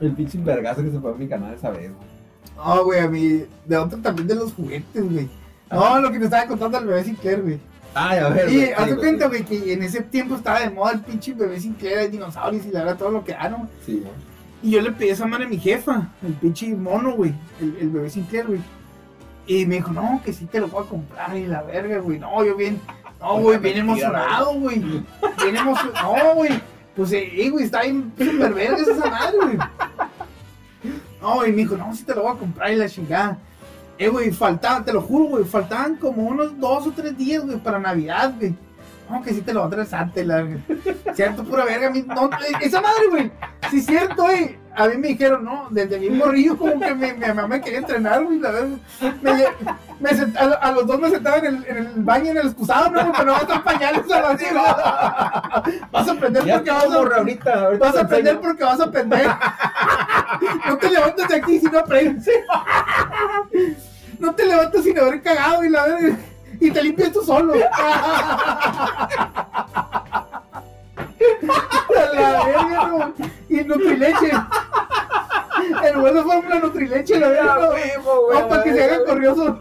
[0.00, 2.10] El pinche vergazo que se fue a mi canal esa vez, güey.
[2.56, 5.28] No, güey, a mí, de otro también de los juguetes, güey.
[5.70, 7.60] No, lo que me estaba contando el bebé Sinclair, güey.
[7.94, 8.52] Ay, a ver.
[8.52, 11.98] Y haz cuenta, güey, que en ese tiempo estaba de moda el pinche bebé Sinclair,
[11.98, 13.68] hay dinosaurios y la verdad todo lo que era, ¿no?
[13.84, 14.12] Sí, güey.
[14.62, 17.88] Y yo le pedí esa madre a mi jefa, el pinche mono, güey, el, el
[17.90, 18.60] bebé Sinclair, güey.
[19.46, 22.18] Y me dijo, no, que sí te lo voy a comprar y la verga, güey.
[22.18, 22.80] No, yo bien,
[23.20, 24.78] no, güey, bien emocionado, güey.
[24.78, 26.60] Bien emocionado, no, güey.
[26.94, 29.58] Pues, eh, güey, está bien súper verga esa madre, güey.
[31.20, 33.38] No, y me dijo, no, sí te lo voy a comprar y la chingada.
[34.00, 37.58] Eh, güey, faltaban, te lo juro, güey, faltaban como unos dos o tres días, güey,
[37.58, 38.54] para Navidad, güey.
[39.10, 39.88] No, que sí te lo va a traer.
[41.14, 41.88] Cierto, pura verga.
[41.88, 43.30] a mí- No, eh, esa madre, güey.
[43.70, 44.56] Sí, cierto, güey.
[44.76, 47.80] A mí me dijeron, no, desde bien morrillo, como que mi, mi mamá me quería
[47.80, 48.76] entrenar, güey, la verga.
[49.20, 49.52] Me, lle-
[49.98, 52.46] me sent- a, a los dos me sentaba en el, en el baño, en el
[52.46, 54.52] excusado, no, pero no vas a pañales a la tía.
[55.90, 57.52] Vas a aprender Ya porque vas a, ahorita.
[57.64, 58.40] ahorita vas a aprender enseño.
[58.48, 59.26] porque vas a aprender.
[60.68, 62.28] No te levantes de aquí si no aprendes.
[64.20, 66.16] No te levantas sin haber cagado y la verga.
[66.60, 67.54] Y te limpias tú solo.
[71.94, 73.14] La verga, no.
[73.48, 74.30] Y Nutrileche.
[75.82, 77.54] En lugar de fórmula Nutrileche, la verga.
[77.56, 77.70] No.
[78.40, 79.58] No, para que se haga corrioso.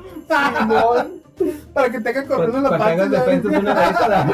[1.74, 4.26] Para que te haga corrioso la para que de una vez la.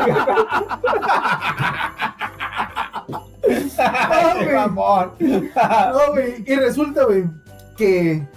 [3.78, 4.34] Ah.
[5.94, 6.44] No, güey.
[6.46, 7.26] Y resulta, güey,
[7.78, 8.28] que.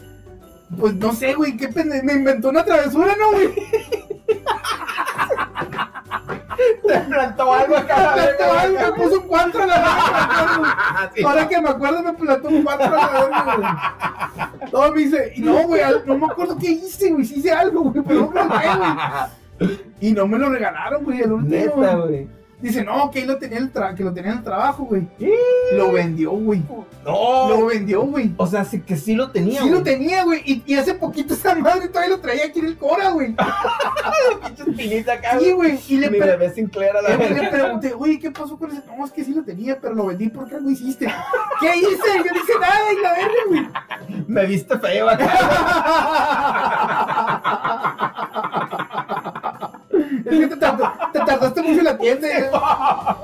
[0.76, 2.02] Pues no sé, güey, qué pende...
[2.02, 3.54] Me inventó una travesura, ¿no, güey?
[6.86, 8.02] Te plantó algo acá.
[8.02, 9.88] la Plantó algo, me puso un 4 a la verga.
[10.76, 11.22] Ah, sí.
[11.24, 14.70] Ahora que me acuerdo, me plantó un 4 a la verga, güey.
[14.72, 17.82] No, me dice, y no, güey, no me acuerdo qué hice, güey, sí hice algo,
[17.84, 19.78] güey, pero no me acuerdo qué, güey.
[20.00, 21.56] Y no me lo regalaron, güey, el último.
[21.56, 21.96] Neta, güey.
[21.96, 22.28] güey.
[22.60, 24.84] Dice, no, que ahí lo tenía en el tra- que lo tenía en el trabajo,
[24.84, 25.06] güey.
[25.74, 26.62] Lo vendió, güey.
[27.04, 27.48] No.
[27.48, 28.32] Lo vendió, güey.
[28.36, 29.62] O sea, sí que sí lo tenía.
[29.62, 30.40] Sí lo tenía, güey.
[30.44, 33.34] Y, y hace poquito esa madre todavía lo traía aquí en el Cora, güey.
[34.46, 35.38] Pinche espinita acá.
[35.38, 35.78] Sí, güey.
[35.88, 37.50] Y le, Mi pre- bebé Sinclair a la le- le verga.
[37.50, 38.82] pregunté, oye, ¿qué pasó con ese?
[38.86, 41.06] No, es que sí lo tenía, pero lo vendí porque algo hiciste.
[41.60, 42.18] ¿Qué hice?
[42.18, 43.68] Yo no hice nada y la verga, güey.
[44.26, 45.28] Me viste feo acá.
[50.24, 52.28] Es que te, tardó- te tardaste mucho en la tienda.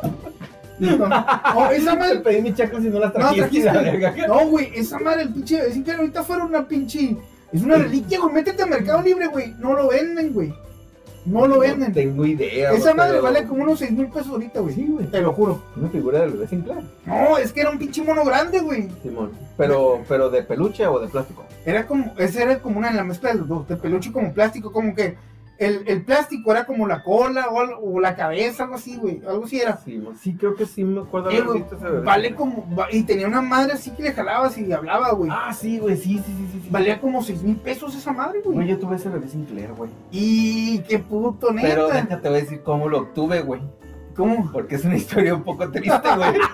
[0.79, 2.21] No, esa madre.
[2.21, 3.65] pedí mis chacos y no trajiste.
[3.65, 4.29] la trajiste.
[4.29, 5.59] No, güey, esa madre, el pinche.
[5.59, 7.17] Es que ahorita fuera una pinche.
[7.53, 8.35] Es una reliquia, güey.
[8.35, 9.55] Métete a Mercado Libre, güey.
[9.59, 10.53] No lo venden, güey.
[11.25, 11.89] No lo venden.
[11.89, 12.73] No tengo idea.
[12.73, 14.75] Esa madre vale como unos 6 mil pesos ahorita, güey.
[14.75, 15.07] Sí, güey.
[15.07, 15.63] Te lo juro.
[15.77, 16.85] Una figura del bebé Sinclair.
[17.07, 18.89] No, es que era un pinche mono grande, güey.
[19.03, 19.33] Simón.
[19.57, 21.45] Pero, pero de peluche o de plástico.
[21.65, 24.35] Era como, ese era como una en la mezcla de los dos, de peluche como
[24.35, 25.17] plástico, como que
[25.59, 29.21] el, el plástico era como la cola o, la cabeza, algo así, güey.
[29.27, 29.77] Algo así era.
[29.79, 32.01] Sí, sí, creo que sí me acuerdo Eh, haber visto ese bebé.
[32.01, 35.31] vale como, y tenía una madre así que le jalabas y hablaba, güey.
[35.33, 36.61] Ah, sí, güey, sí, sí, sí, sí.
[36.65, 36.69] sí.
[36.71, 38.69] Valía como 6 mil pesos esa madre, Güey, güey.
[38.69, 39.91] yo tuve ese bebé Sinclair, güey.
[40.11, 41.69] Y qué puto neta.
[41.69, 43.61] Pero neta te voy a decir cómo lo obtuve, güey.
[44.17, 44.51] ¿Cómo?
[44.53, 46.35] Porque es una historia un poco triste, güey.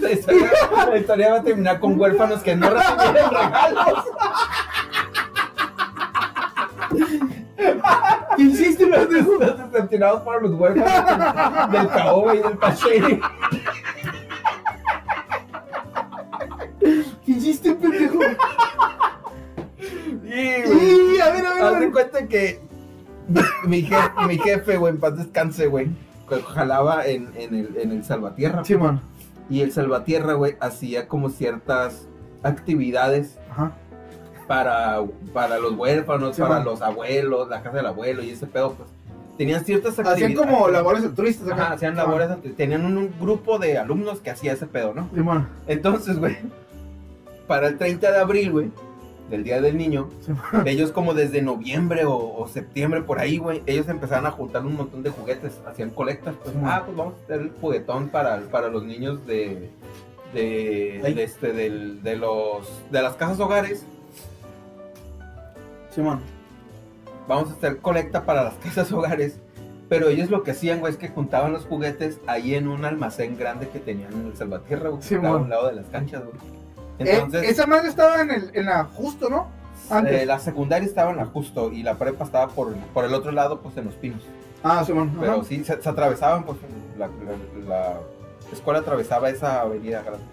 [0.00, 0.50] La historia,
[0.88, 4.04] la historia va a terminar con huérfanos que no recibieron regalos.
[7.56, 8.86] ¿Qué hiciste?
[8.86, 9.08] Los
[9.72, 13.20] decepcionados fueron los huérfanos del caoba y del pacheri.
[17.24, 18.18] ¿Qué hiciste, pendejo?
[20.24, 22.60] Y, a ver, a ver, Haz de cuenta que
[23.64, 25.88] mi jefe, mi jefe, güey, en paz descanse, güey,
[26.54, 28.64] jalaba en, en el, en el Salvatierra.
[28.64, 29.00] Sí, man.
[29.48, 32.08] Y el Salvatierra, güey, hacía como ciertas
[32.42, 33.72] actividades Ajá.
[34.46, 38.72] Para, para los huérfanos, Sí, para los abuelos, la casa del abuelo y ese pedo,
[38.74, 38.88] pues.
[39.36, 40.50] Tenían ciertas Hacían actividades.
[40.50, 41.62] como labores altruistas acá.
[41.64, 45.08] Ajá, hacían labores, tenían un, un grupo de alumnos que hacía ese pedo, ¿no?
[45.12, 45.48] Simón.
[45.66, 46.36] Entonces, güey,
[47.48, 48.70] para el 30 de abril, güey,
[49.30, 50.08] del Día del Niño,
[50.66, 54.76] ellos como desde noviembre o, o septiembre por ahí, güey, ellos empezaron a juntar un
[54.76, 58.68] montón de juguetes, hacían colectas, pues, ah, pues vamos a hacer el juguetón para, para
[58.68, 59.68] los niños de,
[60.32, 63.84] de, de este, del- de los, de las casas hogares,
[65.94, 66.20] Simón.
[67.28, 69.38] vamos a hacer colecta para las casas hogares,
[69.88, 73.36] pero ellos lo que hacían, güey, es que juntaban los juguetes ahí en un almacén
[73.36, 76.36] grande que tenían en el Salvatierra, güey, estaba a un lado de las canchas, güey.
[76.98, 79.48] Eh, Entonces, esa madre estaba en, el, en la justo, ¿no?
[79.90, 80.22] Antes.
[80.22, 83.32] Eh, la secundaria estaba en la justo y la prepa estaba por, por el otro
[83.32, 84.22] lado, pues en los pinos.
[84.62, 85.08] Ah, Simón.
[85.10, 85.20] ajá.
[85.20, 86.56] Pero sí, se, se atravesaban, pues
[86.98, 87.94] la, la- la
[88.52, 90.24] escuela atravesaba esa avenida grande.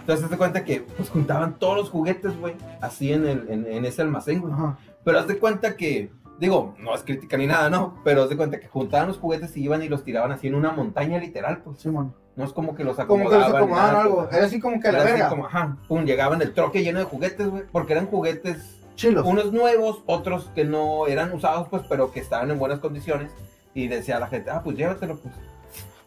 [0.00, 3.84] Entonces, de cuenta que pues juntaban todos los juguetes, güey, así en, el, en, en
[3.84, 4.52] ese almacén, güey.
[4.52, 4.76] Ajá.
[5.08, 7.94] Pero haz de cuenta que, digo, no es crítica ni nada, ¿no?
[8.04, 10.54] Pero haz de cuenta que juntaban los juguetes y iban y los tiraban así en
[10.54, 11.78] una montaña literal, pues.
[11.78, 12.14] Simón.
[12.36, 13.40] No es como que los Como acomodaban.
[13.46, 14.16] que los acomodaban nada, algo.
[14.26, 14.36] pues.
[14.36, 15.28] Era así como que a la verga.
[15.30, 19.24] como, ajá, pum, llegaban el troque lleno de juguetes, güey, porque eran juguetes Chilos.
[19.26, 23.32] unos nuevos, otros que no eran usados, pues, pero que estaban en buenas condiciones.
[23.72, 25.34] Y decía la gente, ah, pues llévatelo, pues.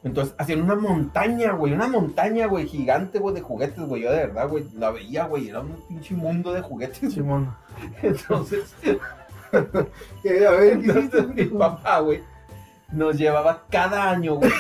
[0.03, 4.01] Entonces, hacían una montaña, güey, una montaña, güey, gigante, güey, de juguetes, güey.
[4.01, 7.13] Yo de verdad, güey, la veía, güey, era un pinche mundo de juguetes.
[7.13, 7.55] Simón.
[8.01, 8.73] Entonces,
[10.23, 11.17] Que, a ver, ¿qué hiciste?
[11.17, 12.23] entonces mi papá, güey,
[12.91, 14.51] nos llevaba cada año, güey.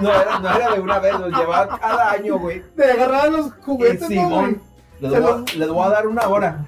[0.00, 2.62] No era, no era de una vez, nos llevaba cada año, güey.
[2.76, 4.22] Te agarraban los juguetes, Y ¿no?
[4.22, 4.62] Simón,
[5.00, 6.66] les voy, a, les voy a dar una hora.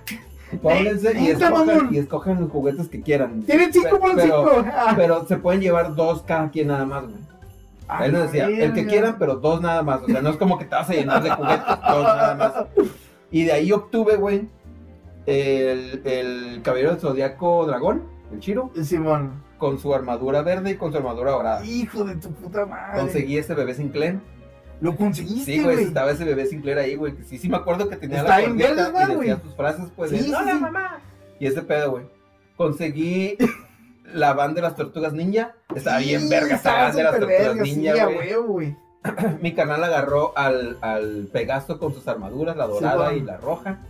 [1.91, 3.43] Y escojan los juguetes que quieran.
[3.43, 4.65] Tienen cinco por pero, cinco.
[4.73, 4.95] Ah.
[4.97, 7.17] pero se pueden llevar dos cada quien nada más, güey.
[8.03, 10.03] Él nos decía, el que quieran, pero dos nada más.
[10.03, 12.53] O sea, no es como que te vas a llenar de juguetes, dos nada más.
[13.31, 14.49] Y de ahí obtuve, güey,
[15.27, 19.43] el, el caballero del zodiaco dragón, el Chiro, Simón.
[19.59, 21.65] con su armadura verde y con su armadura dorada.
[21.65, 23.01] Hijo de tu puta madre.
[23.01, 24.19] Conseguí ese bebé Sinclair.
[24.81, 27.15] Lo conseguiste, Sí, güey, estaba ese bebé Sinclair ahí, güey.
[27.27, 29.29] Sí, sí me acuerdo que tenía Está la y güey.
[29.29, 30.59] decía sus frases, pues, Sí, de, sí, "Hola, sí.
[30.61, 31.01] mamá.
[31.41, 32.05] Y ese pedo, güey.
[32.57, 33.37] Conseguí
[34.13, 35.55] la banda de las tortugas ninja.
[35.75, 38.07] Estaba bien verga esa banda de las tortugas ninja,
[38.47, 38.77] güey.
[39.43, 43.81] Mi canal agarró al, al Pegaso con sus armaduras, la dorada Sí, y la roja.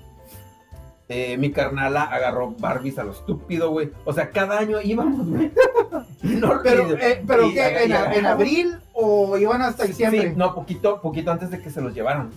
[1.09, 3.91] Eh, mi carnala agarró Barbies a lo estúpido, güey.
[4.07, 5.53] O sea, cada año íbamos, güey.
[6.23, 7.61] No, Pero, eh, pero y- ¿qué?
[7.61, 10.31] y- ¿En, y- en abril o iban hasta diciembre?
[10.31, 12.31] Sí, no, poquito, poquito antes de que se los llevaran.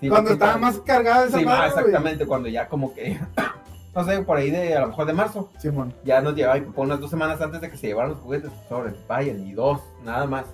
[0.00, 0.62] Sí, Cuando estaba antes.
[0.76, 1.84] más cargada esa Sí, madre, ah, güey.
[1.86, 3.18] exactamente, cuando ya como que,
[3.96, 5.92] no sé, por ahí de, a lo mejor de marzo, Simón.
[6.04, 8.52] ya nos llevaba mi papá unas dos semanas antes de que se llevaran los juguetes,
[8.68, 10.44] sobre, vayan, y dos, nada más.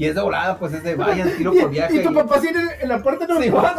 [0.00, 1.96] Y es de volada, pues es de vayan, tiro por viaje.
[1.96, 3.76] Y tu papá así en, la puerta no Sí, va, sí,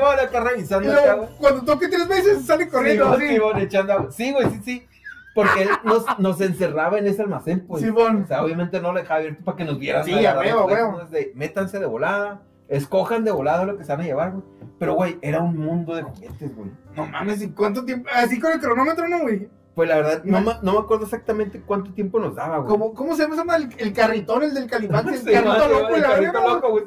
[0.00, 1.28] va, sí, acá revisando acá, güey.
[1.36, 3.36] cuando toque tres veces sale corriendo Sí, así.
[3.36, 4.12] sí, echando.
[4.12, 4.86] Sí, güey, sí, sí.
[5.34, 7.82] Porque él nos, nos encerraba en ese almacén, pues.
[7.82, 8.22] Simón.
[8.22, 10.04] O sea, obviamente no lo dejaba abierto para que nos vieran.
[10.04, 10.90] Sí, agarrar a huevo, los a huevo.
[10.92, 14.44] teléfonos de, métanse de volada, escojan de volada lo que se van a llevar, güey.
[14.78, 16.70] Pero, güey, era un mundo de juguetes, güey.
[16.94, 18.08] No mames, ¿y cuánto tiempo?
[18.14, 19.48] Así con el cronómetro, ¿no, güey?
[19.74, 22.68] Pues la verdad, no, Ma- me- no me acuerdo exactamente cuánto tiempo nos daba, güey.
[22.68, 25.08] ¿Cómo, ¿Cómo se llama el, el carritón, el del calimán?
[25.12, 26.84] El Sí, carrito loco, el carrito loco, güey.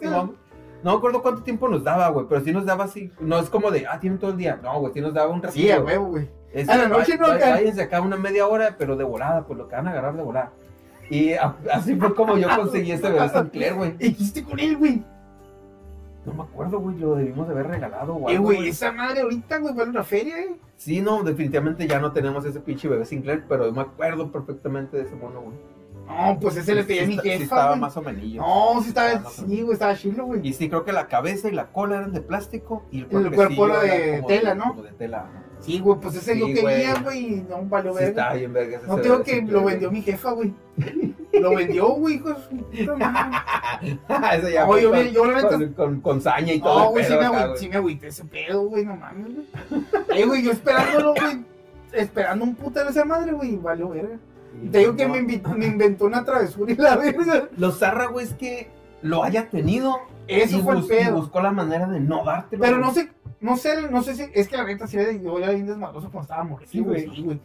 [0.83, 3.11] No me acuerdo cuánto tiempo nos daba, güey, pero sí nos daba así.
[3.19, 4.59] No es como de, ah, tienen todo el día.
[4.61, 5.59] No, güey, sí nos daba un ratito.
[5.59, 6.29] Sí, a huevo, güey.
[6.53, 7.27] Es- A la noche no.
[7.27, 10.23] Váyanse acá una media hora, pero de volada, pues lo que van a agarrar de
[10.23, 10.51] volada.
[11.09, 13.91] Y a- así fue como yo conseguí este bebé Sinclair, güey.
[13.95, 15.03] ¿Y qué hiciste con él, güey?
[16.27, 18.35] No me acuerdo, güey, lo debimos de haber regalado, güey.
[18.35, 20.55] Eh, güey, esa madre ahorita, güey, vale una feria, eh.
[20.75, 25.03] Sí, no, definitivamente ya no tenemos ese pinche bebé Sinclair, pero me acuerdo perfectamente de
[25.03, 25.55] ese mono, güey.
[26.05, 27.79] No, pues ese le pedí a mi Sí, sí jefa, estaba güey.
[27.81, 28.23] más o menos.
[28.35, 30.45] No, sí estaba, no, sí, güey, estaba chilo, güey.
[30.47, 33.67] Y sí, creo que la cabeza y la cola eran de plástico y el cuerpo
[33.67, 34.69] era de tela, ¿no?
[34.69, 35.25] Como de tela.
[35.59, 37.25] Sí, güey, pues ese Sí, yo quería, güey.
[37.35, 38.21] y no valió Sí, verga.
[38.23, 38.77] está bien, verga.
[38.77, 40.53] ese No te bebé digo que lo vendió mi jefa, güey.
[41.33, 42.29] Lo vendió, güey, hijo.
[44.33, 46.79] Eso ya fue yo yo neta- con, con, con saña y todo.
[46.79, 50.23] No, güey, sí pedo me, agüité, sí ese pedo, güey, no mames, güey.
[50.25, 51.43] Güey, yo esperándolo, güey,
[51.93, 54.17] esperando un putero esa madre, güey, valió verga.
[54.61, 55.13] Sí, Te digo que no.
[55.55, 57.49] me, inventó una travesura y la verga.
[57.57, 58.69] Los zarra, güey, es que
[59.01, 59.95] lo haya tenido.
[60.27, 61.15] Eso y fue el bus- y pedo.
[61.17, 62.61] buscó la manera de no dártelo.
[62.63, 62.87] Pero güey.
[62.87, 65.51] no sé, no sé, no sé si, es que la neta sí era yo era
[65.51, 67.01] bien desmadroso cuando estaba morrido, Sí, güey.
[67.15, 67.39] Sí, güey.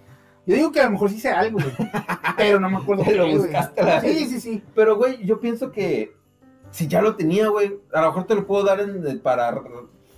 [0.47, 1.91] Yo digo que a lo mejor sí hice algo, güey.
[2.37, 3.05] pero no me acuerdo.
[3.07, 4.63] Pero qué, lo buscaste Sí, sí, sí.
[4.75, 6.17] Pero, güey, yo pienso que
[6.71, 9.55] si ya lo tenía, güey, a lo mejor te lo puedo dar eh, para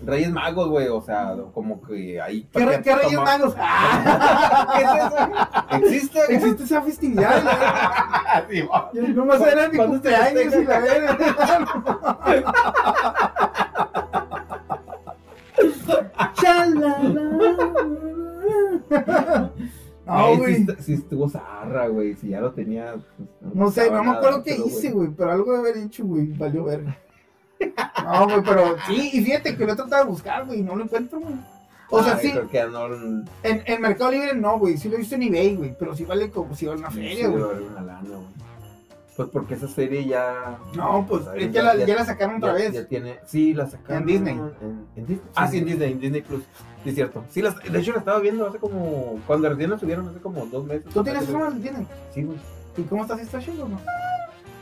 [0.00, 2.48] Reyes Magos, güey, o sea, como que ahí.
[2.52, 2.64] ¿Qué.
[2.64, 3.54] Reyes Magos?
[3.58, 4.68] Ah.
[4.76, 5.16] ¿Qué es eso?
[5.94, 6.34] ¿Existe?
[6.34, 7.42] Existe esa festividad,
[8.46, 8.62] güey.
[8.62, 11.18] sí, Yo no más era mi cumpleaños y la verga
[20.04, 20.66] festeja?
[20.66, 20.82] verga.
[20.82, 22.14] sí estuvo zarra, güey.
[22.14, 22.94] Si ya lo tenía.
[23.40, 26.26] pues, No sé, no me acuerdo qué hice, güey, pero algo de haber hecho, güey,
[26.32, 26.98] valió verga.
[28.04, 30.76] No, güey, pero sí, y fíjate que lo he tratado de buscar, güey, y no
[30.76, 31.34] lo encuentro, güey.
[31.90, 32.86] O sea, sí, no.
[33.42, 36.04] en, en Mercado Libre no, güey, sí lo he visto en eBay, güey, pero sí
[36.04, 37.42] vale como si vale una feria, güey.
[37.42, 38.43] valer una lana, güey.
[39.16, 40.58] Pues porque esa serie ya.
[40.74, 42.72] No, pues Ay, es que la, ya- ya la sacaron otra ya, vez.
[42.72, 43.20] Ya tiene.
[43.26, 44.02] Sí, la sacaron.
[44.02, 44.34] En Disney.
[44.34, 45.20] En, en Disney.
[45.36, 46.42] Ah, sí, en Disney, en Disney Plus.
[46.82, 47.24] Sí, es cierto.
[47.30, 49.20] Sí, las- de hecho la estaba viendo hace como.
[49.26, 50.86] Cuando recién la subieron, hace como dos meses.
[50.92, 51.86] ¿Tú tienes eso, no lo entiendes?
[52.12, 52.38] Sí, güey.
[52.76, 53.20] ¿Y cómo estás?
[53.20, 53.78] ¿Está chido o no?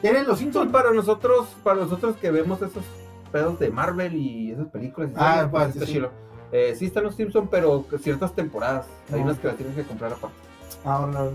[0.03, 0.71] ¿Tienes los Pues Simpsons?
[0.73, 2.85] para nosotros, para nosotros que vemos esos
[3.31, 5.11] pedos de Marvel y esas películas.
[5.13, 5.93] y Ah, series, pues, está sí.
[5.93, 6.11] chilo.
[6.53, 8.85] Eh, sí están los Simpsons, pero ciertas temporadas.
[9.11, 9.25] Hay No.
[9.27, 10.37] unas que las tienes que comprar aparte.
[10.85, 11.33] Ah, ahora, ahora.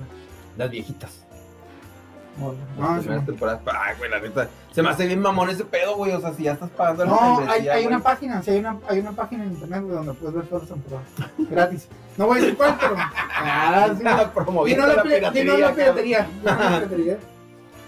[0.57, 1.25] Las viejitas.
[2.41, 2.57] Ahora.
[2.77, 2.99] Las No, sí.
[3.01, 3.61] primeras temporadas.
[3.65, 4.47] Ay, güey, la neta.
[4.71, 6.11] Se me hace bien mamón ese pedo, güey.
[6.13, 8.77] O sea, si ya estás pagando la No, hay, hay una página, sí, hay una,
[8.87, 11.07] hay una página en internet güey, donde puedes ver todas las temporadas.
[11.49, 11.87] Gratis.
[12.17, 12.95] No voy a decir cuál, pero.
[12.97, 14.03] Ah, sí.
[14.03, 16.27] Y promoviendo no la, pi- y no la piratería.
[16.43, 17.17] No la piratería.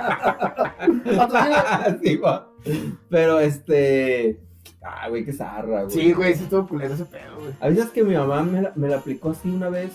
[1.16, 1.98] Patrocina.
[2.02, 2.48] sí, va.
[3.10, 4.40] Pero este.
[4.83, 5.91] Ah, güey, qué zarra, güey.
[5.91, 7.53] Sí, güey, sí estuvo culero ese pedo, güey.
[7.61, 9.93] A veces que mi mamá me la, me la aplicó así una vez,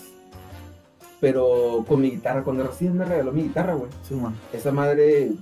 [1.20, 2.42] pero con mi guitarra.
[2.44, 3.90] Cuando recién me regaló mi guitarra, güey.
[4.02, 4.34] Sí, man.
[4.52, 5.32] Esa madre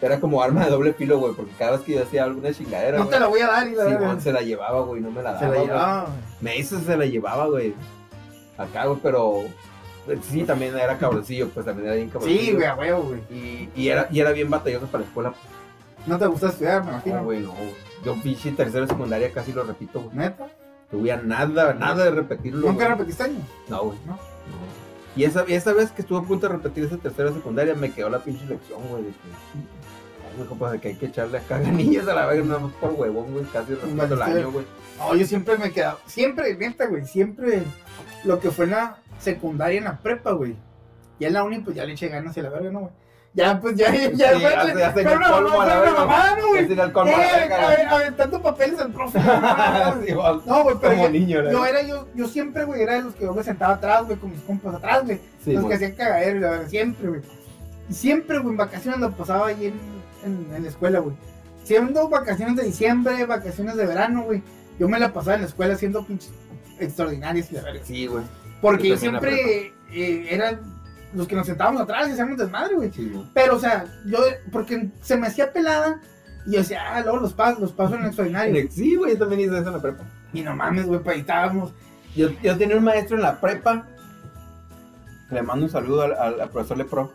[0.00, 2.98] era como arma de doble filo, güey, porque cada vez que yo hacía alguna chingadera,
[2.98, 5.10] No güey, te la voy a dar y la Simón se la llevaba, güey, no
[5.10, 5.40] me la daba.
[5.40, 5.66] Se la güey.
[5.66, 6.06] llevaba.
[6.40, 7.74] Me hizo, se la llevaba, güey.
[8.56, 9.42] Acá, güey, pero
[10.08, 12.40] eh, sí, también era cabroncillo, pues también era bien cabroncillo.
[12.40, 13.20] Sí, güey, a huevo, güey.
[13.30, 15.34] Y, y, era, y era bien batalloso para la escuela.
[16.06, 17.24] No te gusta estudiar, me No, imagino.
[17.24, 17.52] güey, no.
[18.04, 20.16] Yo pinche tercero de secundaria casi lo repito, güey.
[20.16, 20.48] ¿Neta?
[20.90, 22.66] Tuve nada, nada de repetirlo.
[22.66, 22.98] ¿Nunca güey.
[22.98, 23.40] repetiste año?
[23.68, 23.98] No, güey.
[24.06, 24.12] ¿No?
[24.14, 24.18] No.
[25.16, 27.92] Y esa, y esa vez que estuve a punto de repetir esa tercera secundaria, me
[27.92, 30.46] quedó la pinche lección, güey, de que.
[30.48, 33.44] Compa, que hay que echarle acá ganillas a la verga, nada más por huevón, güey,
[33.46, 34.64] casi repito el año, güey.
[34.98, 35.98] No, yo siempre me he quedado.
[36.06, 37.04] Siempre, neta, güey.
[37.04, 37.62] Siempre
[38.24, 40.56] lo que fue en la secundaria, en la prepa, güey.
[41.18, 42.92] Ya en la uni, pues ya le eché ganas y la verga, ¿no, güey?
[43.32, 44.32] Ya, pues ya, ya, ya.
[44.32, 49.20] El una mamá, una mamá, era aventando papeles al profe.
[50.46, 51.68] no, güey, pero Como niño, yo verdad.
[51.68, 54.32] era yo, yo siempre, güey, era de los que yo me sentaba atrás, güey, con
[54.32, 55.20] mis compas atrás, güey.
[55.44, 57.20] Sí, los que hacían cagadero, la verdad, siempre, güey.
[57.88, 59.72] Y siempre, güey, en vacaciones lo pasaba ahí
[60.24, 61.14] en, la escuela, güey.
[61.62, 64.42] Siendo vacaciones de diciembre, vacaciones de verano, güey.
[64.80, 66.32] Yo me la pasaba en la escuela haciendo pinches
[66.80, 67.84] extraordinarias y la verga.
[67.84, 68.24] Sí, güey.
[68.60, 70.79] Porque Yo siempre eh, eran
[71.14, 72.90] los que nos sentábamos atrás y hacíamos desmadre, güey.
[72.92, 73.12] Sí.
[73.34, 74.18] Pero, o sea, yo,
[74.52, 76.00] porque se me hacía pelada
[76.46, 78.68] y yo decía, ah, luego los paso, los paso en el extraordinario.
[78.70, 80.04] Sí, güey, yo también hice eso en la prepa.
[80.32, 81.72] Y no mames, güey, pues ahí estábamos.
[82.16, 83.86] Yo, yo tenía un maestro en la prepa,
[85.30, 87.12] le mando un saludo al, al- al profesor Lepro,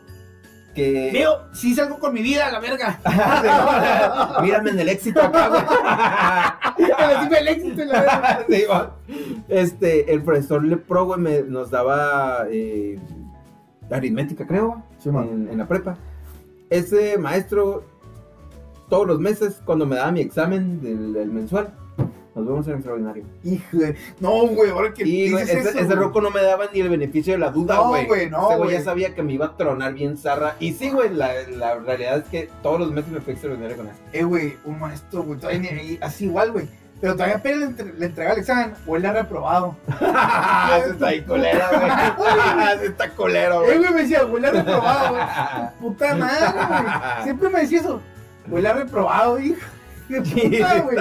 [0.73, 1.09] que...
[1.13, 2.99] Veo, sí salgo con mi vida, la verga.
[4.41, 5.61] Mírame en el éxito acá, güey.
[7.05, 8.45] El equipo del éxito y la verga.
[9.07, 9.43] Sí.
[9.47, 12.99] Este, el profesor Lepro, güey, me- nos daba eh,
[13.91, 15.97] aritmética, creo, Sí, en, en la prepa.
[16.69, 17.83] Ese maestro,
[18.89, 21.73] todos los meses, cuando me daba mi examen del, del mensual,
[22.35, 23.23] nos vemos en el extraordinario.
[23.45, 23.95] Hijo de...
[24.19, 25.97] No, güey, ahora que Y güey, dices ese, eso, ese güey.
[25.99, 28.05] roco no me daba ni el beneficio de la duda, No, güey.
[28.07, 28.83] güey, no, Ese güey ya güey.
[28.83, 30.55] sabía que me iba a tronar bien zarra.
[30.59, 33.87] Y sí, güey, la, la realidad es que todos los meses me fui extraordinario con
[33.87, 33.93] él.
[34.11, 35.39] Eh, güey, un maestro, güey,
[36.01, 36.67] así igual, güey.
[37.01, 39.75] Pero todavía apenas le, entre- le entregaba el examen, o él le ha reprobado.
[40.79, 41.91] Ese está ahí culero, güey.
[42.75, 43.77] Ese está culero, Eh, güey.
[43.79, 45.25] güey, me decía, güey, le ha reprobado, güey.
[45.81, 47.23] Puta madre, güey.
[47.23, 48.01] Siempre me decía eso.
[48.47, 49.59] Güey, le ha reprobado, hijo.
[50.07, 50.97] Qué Sí, puta, güey.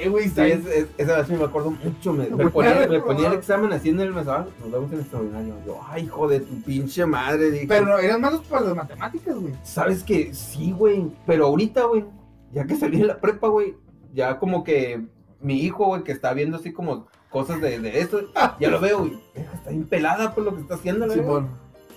[0.00, 2.12] Eh, güey, Sí, es- es- esa vez me acuerdo mucho.
[2.12, 3.04] Me, me ponía, me reprobado.
[3.06, 4.48] ponía el examen así en el mensual.
[4.60, 5.54] Nos vemos en extraordinario.
[5.66, 7.50] Yo, ay, hijo de tu pinche madre.
[7.50, 9.54] Dije, Pero eran malos para las matemáticas, güey.
[9.64, 11.10] ¿Sabes que Sí, güey.
[11.26, 12.04] Pero ahorita, güey,
[12.52, 13.74] ya que salí de la prepa, güey,
[14.14, 15.00] ya como que
[15.40, 18.20] mi hijo, güey, que está viendo así como cosas de, de esto,
[18.58, 19.18] ya lo veo, güey.
[19.34, 21.46] "Verga, Está bien pelada por lo que está haciendo, verga".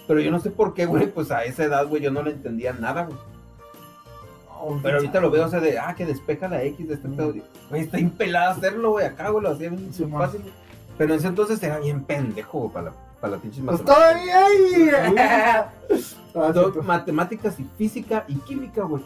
[0.07, 2.31] Pero yo no sé por qué, güey, pues a esa edad, güey, yo no le
[2.31, 3.17] entendía nada, güey.
[4.83, 7.15] Pero ahorita lo veo, o sea, de, ah, que despeja la X de este Mm.
[7.15, 7.33] pedo.
[7.69, 10.21] Güey, está impelada hacerlo, güey, acá, güey, lo hacía bien Sí, man.
[10.21, 10.41] fácil.
[10.97, 13.95] Pero en ese entonces era bien pendejo, güey, para la, para la pinche Pues matemática.
[13.95, 14.91] todavía ahí.
[16.33, 16.53] Ah,
[16.85, 19.03] matemáticas y física y química, güey.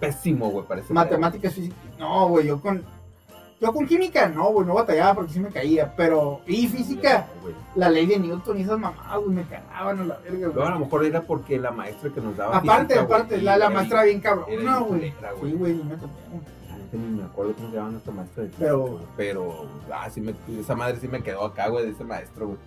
[0.00, 0.92] Pésimo, güey, parece.
[0.92, 1.74] Matemáticas, física.
[1.98, 2.82] No, güey, yo con.
[3.58, 5.94] Yo con química no, güey, no batallaba porque sí me caía.
[5.96, 6.40] Pero.
[6.46, 7.26] Y física,
[7.74, 10.70] la ley de Newton y esas mamadas, güey, me cagaban a la verga, Pero a
[10.70, 10.84] lo güey.
[10.84, 13.74] mejor era porque la maestra que nos daba Aparte, física, güey, aparte, la, la era
[13.74, 14.88] maestra bien cabrona, bien güey.
[15.40, 15.52] güey.
[15.52, 15.94] Sí, güey, me.
[15.94, 15.98] La
[16.92, 20.20] ni me acuerdo cómo se llama nuestra maestra de física, Pero- güey, Pero, ah, sí
[20.20, 22.58] me, esa madre sí me quedó acá, güey, de ese maestro, güey.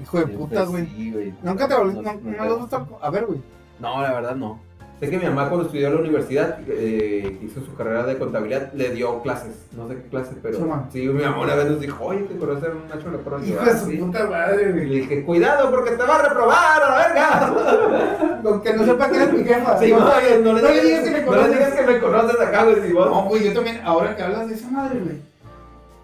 [0.00, 0.86] Hijo de putas, güey.
[0.86, 1.34] Sí, güey.
[1.42, 1.74] Nunca te.
[1.74, 2.98] No, No, no, no, no.
[3.00, 3.40] A ver, güey.
[3.80, 4.60] No, la verdad no.
[4.98, 8.72] Sé que mi mamá cuando estudió en la universidad, eh, hizo su carrera de contabilidad,
[8.72, 9.66] le dio clases.
[9.76, 10.58] No sé qué clase, pero
[10.90, 13.46] Sí, mi mamá una vez nos dijo, oye, ¿te conoces a un Nacho Leporón?
[13.46, 13.98] Hijo de "Ah, su sí".
[13.98, 18.40] puta madre, Y le dije, cuidado porque te va a reprobar a la verga.
[18.42, 19.78] Con que no sepa quién es mi jefa.
[19.78, 20.06] Sí, no, no,
[20.54, 21.50] no, no le digas que me no le conoces.
[21.52, 22.76] digas que me conoces acá, güey.
[22.86, 25.16] si vos- No, güey, yo también, ahora que hablas de esa madre, güey.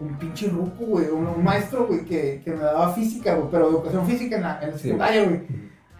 [0.00, 3.70] Un pinche ruco, güey, un, un maestro, güey, que, que me daba física, güey, pero
[3.70, 4.82] educación física en la, en la Sí.
[4.82, 5.40] secundaria, güey.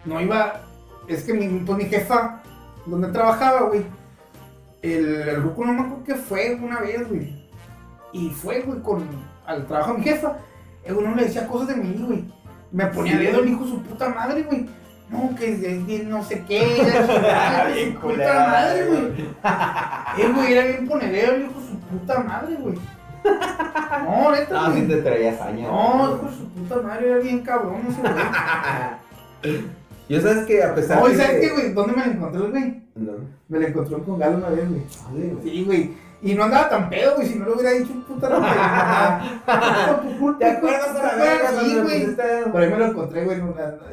[0.05, 0.61] No iba,
[1.07, 2.42] es que mi, pues, mi jefa,
[2.85, 3.85] donde trabajaba, güey,
[4.81, 7.43] el, el ruco no me acuerdo que fue una vez, güey.
[8.11, 9.07] Y fue, güey, con,
[9.45, 10.37] al trabajo de mi jefa.
[10.83, 12.25] El güey no le decía cosas de mí, güey.
[12.71, 14.67] Me ponía dedo el hijo su puta madre, güey.
[15.09, 16.59] No, que es, bien no sé qué.
[16.75, 19.29] chingada, Bien puta madre, güey.
[20.25, 22.75] El güey era bien ponerero, el hijo su puta madre, güey.
[24.05, 24.87] No, neta, Ah, güey.
[24.87, 25.67] te traía saña.
[25.67, 28.13] No, hijo su puta madre, era bien cabrón ese güey.
[30.09, 31.73] Yo sabes que a pesar No, ¿y de sabes que- qué, güey?
[31.73, 32.83] ¿Dónde me lo encontré, güey?
[32.95, 33.11] No.
[33.47, 34.81] Me lo encontró con Galo una vez, güey.
[35.43, 35.91] Sí, güey.
[36.21, 38.39] Y no andaba tan pedo, güey, si no lo hubiera dicho, puta, no,
[40.37, 40.99] ¿Te acuerdas de
[41.43, 42.15] la Sí, güey.
[42.51, 43.41] Por ahí me lo encontré, güey.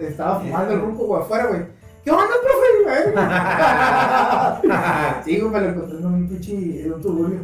[0.00, 1.62] Estaba fumando el ruco, güey, afuera, güey.
[2.04, 2.66] ¿Qué onda, profe?
[5.24, 7.38] Sí, güey, me lo encontré en un pinche, en un tuburio.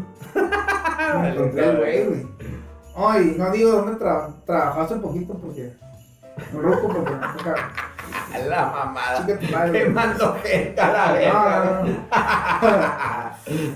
[1.20, 2.26] Me encontré al güey, güey.
[2.96, 5.72] Ay, no digo dónde tra trabajaste un poquito porque.
[6.54, 7.54] Un ruco porque me toca.
[8.48, 9.26] La mamada.
[9.72, 11.84] Te mando gente a la verga.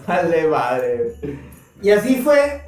[0.06, 1.14] Dale madre.
[1.82, 2.62] Y así fue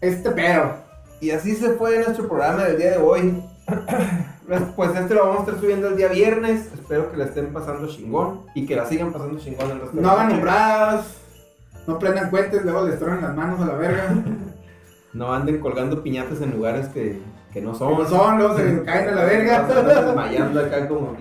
[0.00, 0.76] este pedo.
[1.20, 3.42] Y así se fue nuestro programa del día de hoy.
[4.76, 6.68] Pues este lo vamos a estar subiendo el día viernes.
[6.74, 10.10] Espero que la estén pasando chingón y que la sigan pasando chingón resto de No
[10.10, 11.16] hagan nombradas,
[11.86, 14.14] no prendan cuentes, luego les tronan las manos a la verga.
[15.14, 17.22] No anden colgando piñatas en lugares que,
[17.54, 17.94] que no son.
[17.94, 19.62] Como son, luego se les caen a la verga.
[19.62, 21.16] desmayando acá como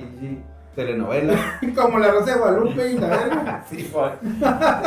[0.76, 1.60] telenovela.
[1.76, 3.66] Como la Rosa de Guadalupe y la verga.
[3.70, 4.10] Sí, fue.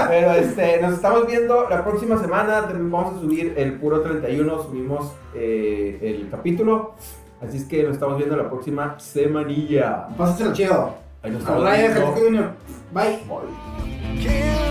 [0.08, 2.68] Pero este, nos estamos viendo la próxima semana.
[2.68, 4.62] Vamos a subir el puro 31.
[4.64, 6.94] Subimos eh, el capítulo.
[7.40, 10.08] Así es que nos estamos viendo la próxima semanilla.
[10.16, 10.94] Pásaselo chido.
[11.22, 12.50] Ahí nos estamos viendo.
[12.92, 13.20] Bye.
[13.28, 14.65] Bye.